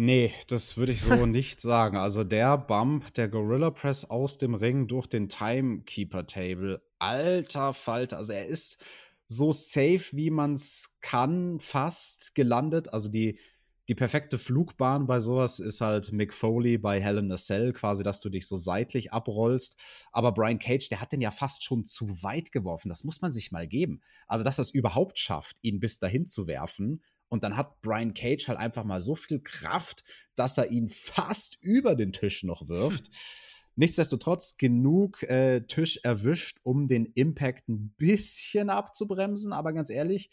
[0.00, 1.96] Nee, das würde ich so nicht sagen.
[1.96, 8.16] Also der Bump, der Gorilla Press aus dem Ring durch den Timekeeper Table, alter Falter.
[8.16, 8.78] Also er ist
[9.26, 12.92] so safe, wie man es kann, fast gelandet.
[12.92, 13.40] Also die,
[13.88, 18.04] die perfekte Flugbahn bei sowas ist halt Mick Foley bei Hell in a Cell, quasi,
[18.04, 19.76] dass du dich so seitlich abrollst.
[20.12, 22.88] Aber Brian Cage, der hat den ja fast schon zu weit geworfen.
[22.88, 24.00] Das muss man sich mal geben.
[24.28, 28.14] Also, dass er es überhaupt schafft, ihn bis dahin zu werfen und dann hat Brian
[28.14, 30.04] Cage halt einfach mal so viel Kraft,
[30.34, 33.10] dass er ihn fast über den Tisch noch wirft.
[33.76, 39.52] Nichtsdestotrotz genug äh, Tisch erwischt, um den Impact ein bisschen abzubremsen.
[39.52, 40.30] Aber ganz ehrlich,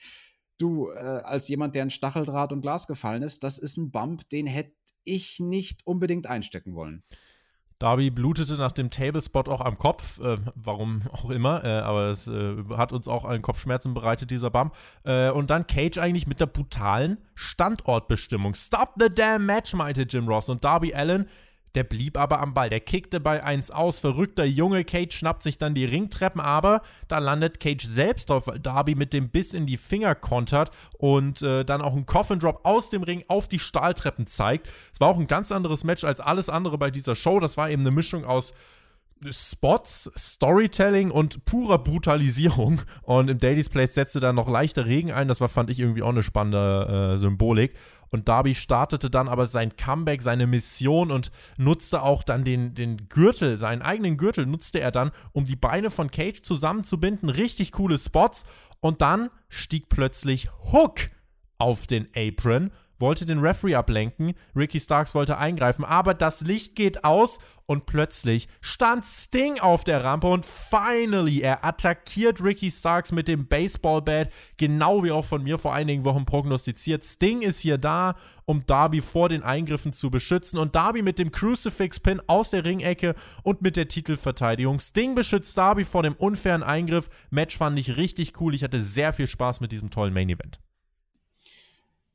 [0.58, 4.28] du, äh, als jemand, der in Stacheldraht und Glas gefallen ist, das ist ein Bump,
[4.30, 4.74] den hätte
[5.04, 7.04] ich nicht unbedingt einstecken wollen.
[7.80, 12.28] Darby blutete nach dem Tablespot auch am Kopf, äh, warum auch immer, äh, aber es
[12.28, 14.74] äh, hat uns auch allen Kopfschmerzen bereitet, dieser Bump.
[15.04, 18.54] Äh, und dann Cage eigentlich mit der brutalen Standortbestimmung.
[18.56, 20.48] Stop the damn match, meinte Jim Ross.
[20.48, 21.28] Und Darby Allen
[21.76, 22.70] der blieb aber am Ball.
[22.70, 24.00] Der kickte bei 1 aus.
[24.00, 24.84] Verrückter Junge.
[24.84, 29.14] Cage schnappt sich dann die Ringtreppen, aber da landet Cage selbst auf, weil Darby mit
[29.14, 33.04] dem Biss in die Finger kontert und äh, dann auch einen Coffin Drop aus dem
[33.04, 34.70] Ring auf die Stahltreppen zeigt.
[34.94, 37.40] Es war auch ein ganz anderes Match als alles andere bei dieser Show.
[37.40, 38.54] Das war eben eine Mischung aus
[39.32, 42.82] Spots, Storytelling und purer Brutalisierung.
[43.04, 45.28] Und im Daily's Place setzte dann noch leichter Regen ein.
[45.28, 47.74] Das war, fand ich, irgendwie auch eine spannende äh, Symbolik.
[48.10, 53.10] Und Darby startete dann aber sein Comeback, seine Mission und nutzte auch dann den, den
[53.10, 57.30] Gürtel, seinen eigenen Gürtel nutzte er dann, um die Beine von Cage zusammenzubinden.
[57.30, 58.46] Richtig coole Spots.
[58.80, 61.10] Und dann stieg plötzlich Hook
[61.58, 67.04] auf den Apron wollte den Referee ablenken, Ricky Starks wollte eingreifen, aber das Licht geht
[67.04, 73.28] aus und plötzlich stand Sting auf der Rampe und finally, er attackiert Ricky Starks mit
[73.28, 77.04] dem Baseballbat, genau wie auch von mir vor einigen Wochen prognostiziert.
[77.04, 78.16] Sting ist hier da,
[78.46, 83.16] um Darby vor den Eingriffen zu beschützen und Darby mit dem Crucifix-Pin aus der Ringecke
[83.44, 84.80] und mit der Titelverteidigung.
[84.80, 87.10] Sting beschützt Darby vor dem unfairen Eingriff.
[87.32, 88.54] Match fand ich richtig cool.
[88.54, 90.60] Ich hatte sehr viel Spaß mit diesem tollen Main-Event.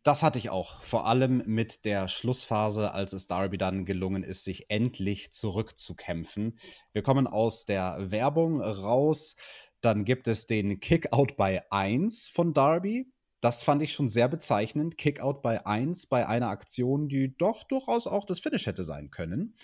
[0.02, 0.80] Das hatte ich auch.
[0.82, 6.58] Vor allem mit der Schlussphase, als es Darby dann gelungen ist, sich endlich zurückzukämpfen.
[6.92, 9.36] Wir kommen aus der Werbung raus.
[9.82, 13.12] Dann gibt es den Kickout bei 1 von Darby.
[13.42, 14.96] Das fand ich schon sehr bezeichnend.
[14.96, 19.54] Kickout bei 1 bei einer Aktion, die doch durchaus auch das Finish hätte sein können.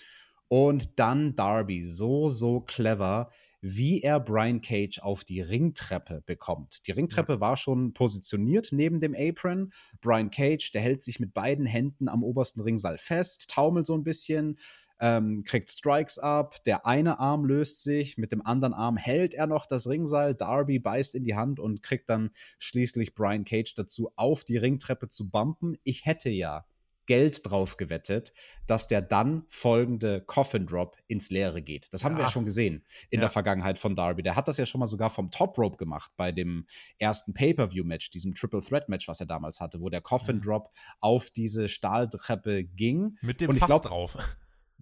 [0.49, 3.31] Und dann Darby, so, so clever
[3.61, 6.85] wie er Brian Cage auf die Ringtreppe bekommt.
[6.87, 9.71] Die Ringtreppe war schon positioniert neben dem Apron.
[10.01, 14.03] Brian Cage, der hält sich mit beiden Händen am obersten Ringseil fest, taumelt so ein
[14.03, 14.59] bisschen,
[14.99, 16.63] ähm, kriegt Strikes ab.
[16.65, 20.35] Der eine Arm löst sich, mit dem anderen Arm hält er noch das Ringseil.
[20.35, 25.09] Darby beißt in die Hand und kriegt dann schließlich Brian Cage dazu, auf die Ringtreppe
[25.09, 25.77] zu bumpen.
[25.83, 26.65] Ich hätte ja
[27.07, 28.33] Geld drauf gewettet,
[28.67, 31.91] dass der dann folgende Coffin Drop ins Leere geht.
[31.91, 32.19] Das haben ja.
[32.19, 33.21] wir ja schon gesehen in ja.
[33.21, 34.21] der Vergangenheit von Darby.
[34.21, 36.67] Der hat das ja schon mal sogar vom Top Rope gemacht bei dem
[36.99, 40.97] ersten Pay-Per-View-Match, diesem Triple Threat-Match, was er damals hatte, wo der Coffin Drop mhm.
[40.99, 43.17] auf diese Stahltreppe ging.
[43.21, 44.17] Mit dem Fass glaub, drauf.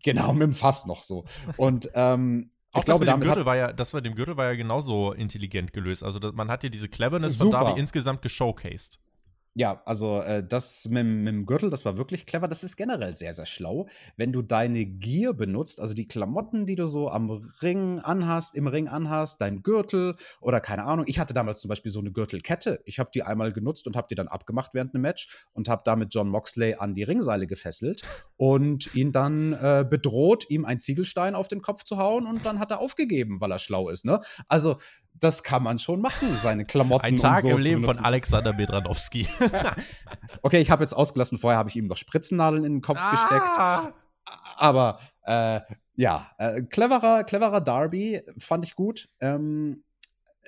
[0.04, 1.26] Genau, mit dem Fass noch so.
[1.58, 4.36] Und ähm, auch ich glaube, das mit dem Gürtel war ja, das mit dem Gürtel
[4.36, 6.04] war ja genauso intelligent gelöst.
[6.04, 7.58] Also man hat ja diese Cleverness Super.
[7.58, 9.00] von Darby insgesamt geshowcased.
[9.58, 12.50] Ja, also äh, das mit, mit, dem Gürtel, das war wirklich clever.
[12.50, 13.88] Das ist generell sehr, sehr schlau,
[14.18, 17.30] wenn du deine Gear benutzt, also die Klamotten, die du so am
[17.62, 21.06] Ring anhast, im Ring anhast, dein Gürtel oder keine Ahnung.
[21.08, 22.82] Ich hatte damals zum Beispiel so eine Gürtelkette.
[22.84, 25.84] Ich habe die einmal genutzt und habe die dann abgemacht während einem Match und habe
[25.86, 28.02] damit John Moxley an die Ringseile gefesselt
[28.36, 32.60] und ihn dann äh, bedroht, ihm einen Ziegelstein auf den Kopf zu hauen und dann
[32.60, 34.04] hat er aufgegeben, weil er schlau ist.
[34.04, 34.20] Ne?
[34.50, 34.76] Also
[35.20, 37.06] das kann man schon machen, seine Klamotten.
[37.06, 39.28] Ein Tag so im Leben von Alexander Bedranowski.
[40.42, 43.12] okay, ich habe jetzt ausgelassen, vorher habe ich ihm noch Spritzennadeln in den Kopf ah.
[43.12, 43.94] gesteckt.
[44.58, 45.62] Aber äh,
[45.96, 49.10] ja, äh, cleverer, cleverer Darby fand ich gut.
[49.20, 49.84] Ähm,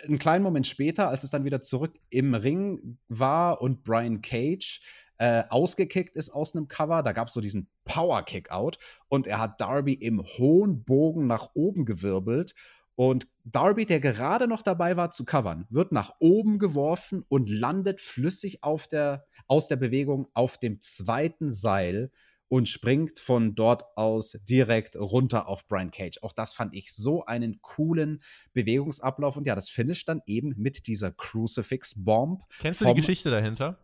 [0.04, 4.82] einen kleinen Moment später, als es dann wieder zurück im Ring war und Brian Cage
[5.18, 9.60] äh, ausgekickt ist aus einem Cover, da gab es so diesen Power-Kick-Out und er hat
[9.60, 12.54] Darby im hohen Bogen nach oben gewirbelt
[12.98, 18.02] und Darby, der gerade noch dabei war zu covern, wird nach oben geworfen und landet
[18.02, 22.12] flüssig auf der, aus der Bewegung auf dem zweiten Seil.
[22.50, 26.18] und springt von dort aus direkt runter auf Brian Cage.
[26.22, 28.24] Auch das fand ich so einen coolen
[28.54, 29.36] Bewegungsablauf.
[29.36, 32.42] Und ja, das Finish dann eben mit dieser Crucifix-Bomb.
[32.60, 33.78] Kennst du die Geschichte dahinter?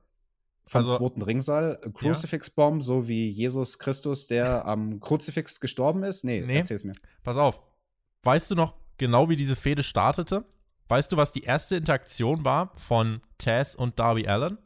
[0.65, 1.81] Vom also, zweiten Ringsaal.
[1.93, 2.85] Crucifix-Bomb, ja.
[2.85, 6.23] so wie Jesus Christus, der am Kruzifix gestorben ist?
[6.23, 6.93] Nee, nee, erzähl's mir.
[7.21, 7.61] Pass auf.
[8.23, 10.45] Weißt du noch genau, wie diese Fehde startete?
[10.87, 14.57] Weißt du, was die erste Interaktion war von Taz und Darby Allen?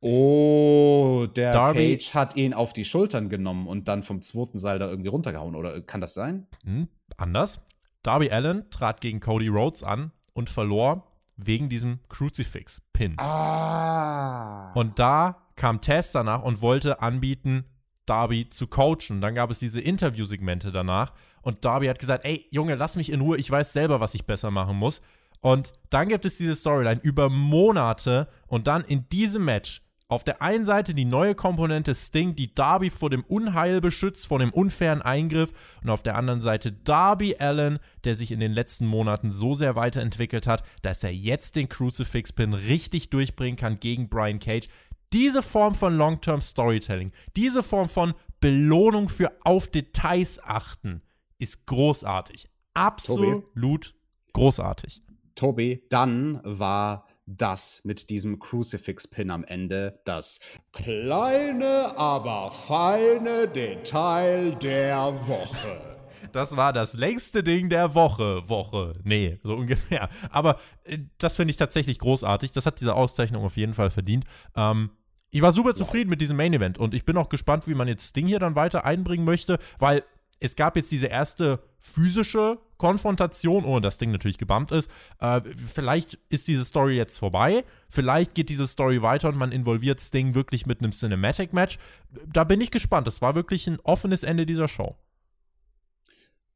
[0.00, 4.78] Oh, der Darby, Cage hat ihn auf die Schultern genommen und dann vom zweiten Seil
[4.78, 6.46] da irgendwie runtergehauen, oder kann das sein?
[6.64, 7.60] Hm, anders.
[8.02, 13.18] Darby Allen trat gegen Cody Rhodes an und verlor wegen diesem Crucifix-Pin.
[13.18, 14.72] Ah.
[14.74, 17.64] Und da kam Tess danach und wollte anbieten,
[18.04, 19.20] Darby zu coachen.
[19.20, 21.12] Dann gab es diese Interviewsegmente danach
[21.46, 24.26] und Darby hat gesagt, ey Junge, lass mich in Ruhe, ich weiß selber, was ich
[24.26, 25.00] besser machen muss.
[25.40, 30.42] Und dann gibt es diese Storyline über Monate und dann in diesem Match auf der
[30.42, 35.02] einen Seite die neue Komponente Sting, die Darby vor dem Unheil beschützt, vor dem unfairen
[35.02, 35.52] Eingriff.
[35.84, 39.76] Und auf der anderen Seite Darby Allen, der sich in den letzten Monaten so sehr
[39.76, 44.66] weiterentwickelt hat, dass er jetzt den Crucifix-Pin richtig durchbringen kann gegen Brian Cage.
[45.12, 51.02] Diese Form von Long-Term Storytelling, diese Form von Belohnung für auf Details achten,
[51.38, 52.48] ist großartig.
[52.74, 53.94] Absolut Tobi.
[54.32, 55.02] großartig.
[55.34, 60.38] Tobi, dann war das mit diesem Crucifix-Pin am Ende das
[60.72, 65.96] kleine, aber feine Detail der Woche.
[66.32, 68.48] Das war das längste Ding der Woche.
[68.48, 68.98] Woche.
[69.04, 70.08] Nee, so ungefähr.
[70.30, 72.52] Aber äh, das finde ich tatsächlich großartig.
[72.52, 74.24] Das hat diese Auszeichnung auf jeden Fall verdient.
[74.54, 74.90] Ähm,
[75.30, 77.88] ich war super zufrieden mit diesem Main Event und ich bin auch gespannt, wie man
[77.88, 80.02] jetzt Sting hier dann weiter einbringen möchte, weil
[80.40, 84.90] es gab jetzt diese erste physische Konfrontation, ohne dass Ding natürlich gebammt ist.
[85.20, 87.64] Äh, vielleicht ist diese Story jetzt vorbei.
[87.88, 91.78] Vielleicht geht diese Story weiter und man involviert Sting wirklich mit einem Cinematic-Match.
[92.26, 93.06] Da bin ich gespannt.
[93.06, 94.96] Das war wirklich ein offenes Ende dieser Show.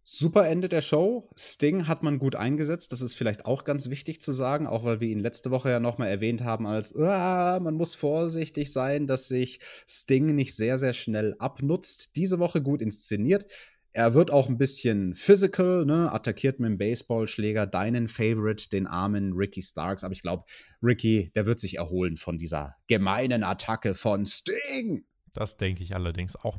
[0.02, 1.28] Super Ende der Show.
[1.36, 2.90] Sting hat man gut eingesetzt.
[2.92, 5.78] Das ist vielleicht auch ganz wichtig zu sagen, auch weil wir ihn letzte Woche ja
[5.78, 10.94] nochmal erwähnt haben, als ah, man muss vorsichtig sein, dass sich Sting nicht sehr, sehr
[10.94, 12.16] schnell abnutzt.
[12.16, 13.46] Diese Woche gut inszeniert.
[13.92, 16.12] Er wird auch ein bisschen physical, ne?
[16.12, 20.04] attackiert mit dem Baseballschläger deinen Favorite, den armen Ricky Starks.
[20.04, 20.44] Aber ich glaube,
[20.82, 25.04] Ricky, der wird sich erholen von dieser gemeinen Attacke von Sting.
[25.32, 26.58] Das denke ich allerdings auch.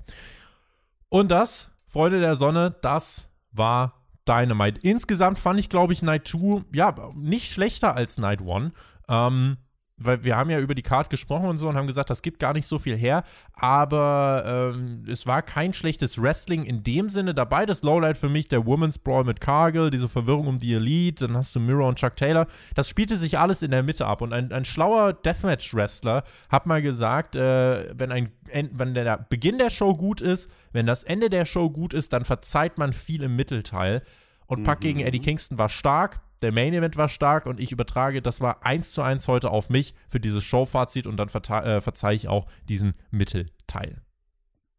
[1.09, 3.93] Und das, Freunde der Sonne, das war
[4.27, 4.79] Dynamite.
[4.81, 8.71] Insgesamt fand ich, glaube ich, Night 2, ja, nicht schlechter als Night 1.
[9.09, 9.57] Ähm,
[10.05, 12.39] weil wir haben ja über die Card gesprochen und so und haben gesagt, das gibt
[12.39, 13.23] gar nicht so viel her,
[13.53, 17.65] aber ähm, es war kein schlechtes Wrestling in dem Sinne dabei.
[17.65, 21.37] Das Lowlight für mich, der Women's Brawl mit Cargill, diese Verwirrung um die Elite, dann
[21.37, 22.47] hast du Miro und Chuck Taylor.
[22.75, 26.81] Das spielte sich alles in der Mitte ab und ein, ein schlauer Deathmatch-Wrestler hat mal
[26.81, 31.45] gesagt, äh, wenn, ein, wenn der Beginn der Show gut ist, wenn das Ende der
[31.45, 34.03] Show gut ist, dann verzeiht man viel im Mittelteil.
[34.47, 34.83] Und Pack mhm.
[34.83, 38.65] gegen Eddie Kingston war stark, der Main Event war stark und ich übertrage, das war
[38.65, 42.47] eins zu eins heute auf mich für dieses Showfazit und dann äh, verzeihe ich auch
[42.67, 44.01] diesen Mittelteil.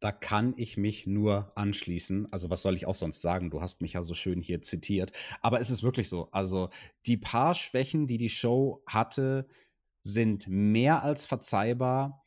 [0.01, 2.33] Da kann ich mich nur anschließen.
[2.33, 3.51] Also, was soll ich auch sonst sagen?
[3.51, 5.13] Du hast mich ja so schön hier zitiert.
[5.43, 6.29] Aber es ist wirklich so.
[6.33, 6.71] Also,
[7.07, 9.47] die paar Schwächen, die die Show hatte,
[10.03, 12.27] sind mehr als verzeihbar.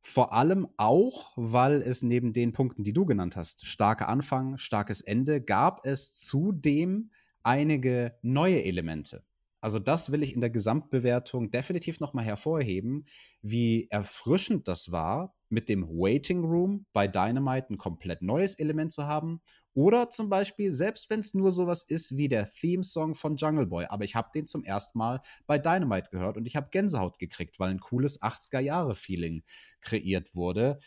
[0.00, 5.00] Vor allem auch, weil es neben den Punkten, die du genannt hast, starker Anfang, starkes
[5.00, 7.12] Ende, gab es zudem
[7.42, 9.24] einige neue Elemente.
[9.62, 13.06] Also das will ich in der Gesamtbewertung definitiv nochmal hervorheben,
[13.42, 19.06] wie erfrischend das war, mit dem Waiting Room bei Dynamite ein komplett neues Element zu
[19.06, 19.40] haben.
[19.74, 23.86] Oder zum Beispiel, selbst wenn es nur sowas ist wie der Theme-Song von Jungle Boy,
[23.88, 27.60] aber ich habe den zum ersten Mal bei Dynamite gehört und ich habe Gänsehaut gekriegt,
[27.60, 29.44] weil ein cooles 80er-Jahre-Feeling
[29.80, 30.80] kreiert wurde.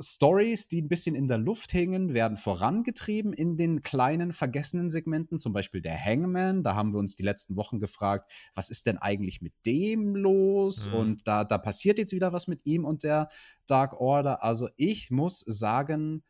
[0.00, 5.38] Stories, die ein bisschen in der Luft hängen, werden vorangetrieben in den kleinen vergessenen Segmenten,
[5.38, 6.62] zum Beispiel der Hangman.
[6.62, 10.88] Da haben wir uns die letzten Wochen gefragt, was ist denn eigentlich mit dem los?
[10.88, 10.94] Mhm.
[10.94, 13.28] Und da, da passiert jetzt wieder was mit ihm und der
[13.66, 14.42] Dark Order.
[14.42, 16.22] Also ich muss sagen,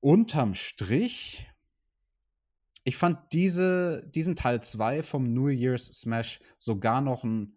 [0.00, 1.46] unterm Strich,
[2.84, 7.56] ich fand diese, diesen Teil 2 vom New Year's Smash sogar noch einen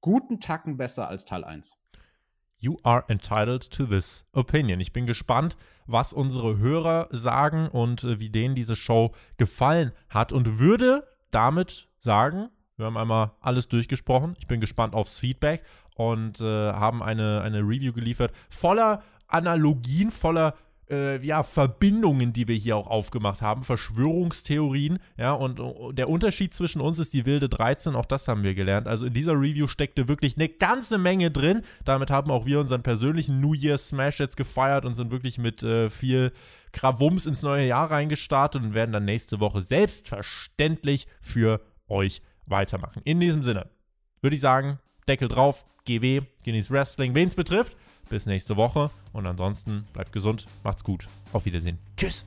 [0.00, 1.76] guten Tacken besser als Teil 1.
[2.62, 4.78] You are entitled to this opinion.
[4.78, 5.56] Ich bin gespannt,
[5.88, 11.88] was unsere Hörer sagen und äh, wie denen diese Show gefallen hat und würde damit
[11.98, 14.36] sagen, wir haben einmal alles durchgesprochen.
[14.38, 15.64] Ich bin gespannt aufs Feedback
[15.96, 20.54] und äh, haben eine, eine Review geliefert voller Analogien, voller
[20.90, 26.54] äh, ja, Verbindungen, die wir hier auch aufgemacht haben, Verschwörungstheorien, ja, und uh, der Unterschied
[26.54, 28.88] zwischen uns ist die wilde 13, auch das haben wir gelernt.
[28.88, 31.62] Also in dieser Review steckte wirklich eine ganze Menge drin.
[31.84, 35.62] Damit haben auch wir unseren persönlichen New Year Smash jetzt gefeiert und sind wirklich mit
[35.62, 36.32] äh, viel
[36.72, 43.02] Krawums ins neue Jahr reingestartet und werden dann nächste Woche selbstverständlich für euch weitermachen.
[43.04, 43.70] In diesem Sinne
[44.20, 44.78] würde ich sagen,
[45.08, 47.76] Deckel drauf, GW, genießt Wrestling, wen es betrifft.
[48.12, 51.08] Bis nächste Woche und ansonsten bleibt gesund, macht's gut.
[51.32, 51.78] Auf Wiedersehen.
[51.96, 52.26] Tschüss.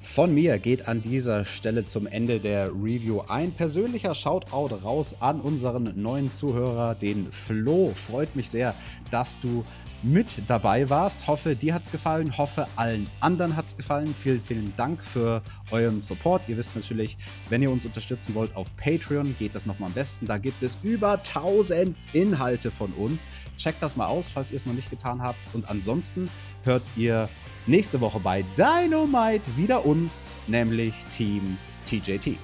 [0.00, 5.42] Von mir geht an dieser Stelle zum Ende der Review ein persönlicher Shoutout raus an
[5.42, 7.92] unseren neuen Zuhörer, den Flo.
[7.94, 8.74] Freut mich sehr,
[9.10, 9.66] dass du
[10.02, 11.26] mit dabei warst.
[11.26, 12.36] Hoffe, dir hat es gefallen.
[12.36, 14.14] Hoffe, allen anderen hat es gefallen.
[14.22, 16.48] Vielen, vielen Dank für euren Support.
[16.48, 17.16] Ihr wisst natürlich,
[17.48, 20.26] wenn ihr uns unterstützen wollt auf Patreon, geht das nochmal am besten.
[20.26, 23.28] Da gibt es über 1000 Inhalte von uns.
[23.56, 25.38] Checkt das mal aus, falls ihr es noch nicht getan habt.
[25.52, 26.28] Und ansonsten
[26.64, 27.28] hört ihr
[27.66, 32.36] nächste Woche bei Dynamite wieder uns, nämlich Team TJT.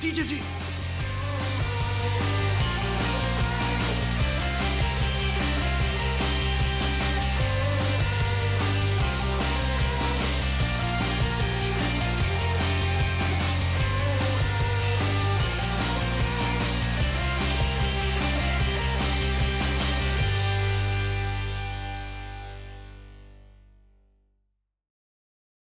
[0.00, 0.40] TJT.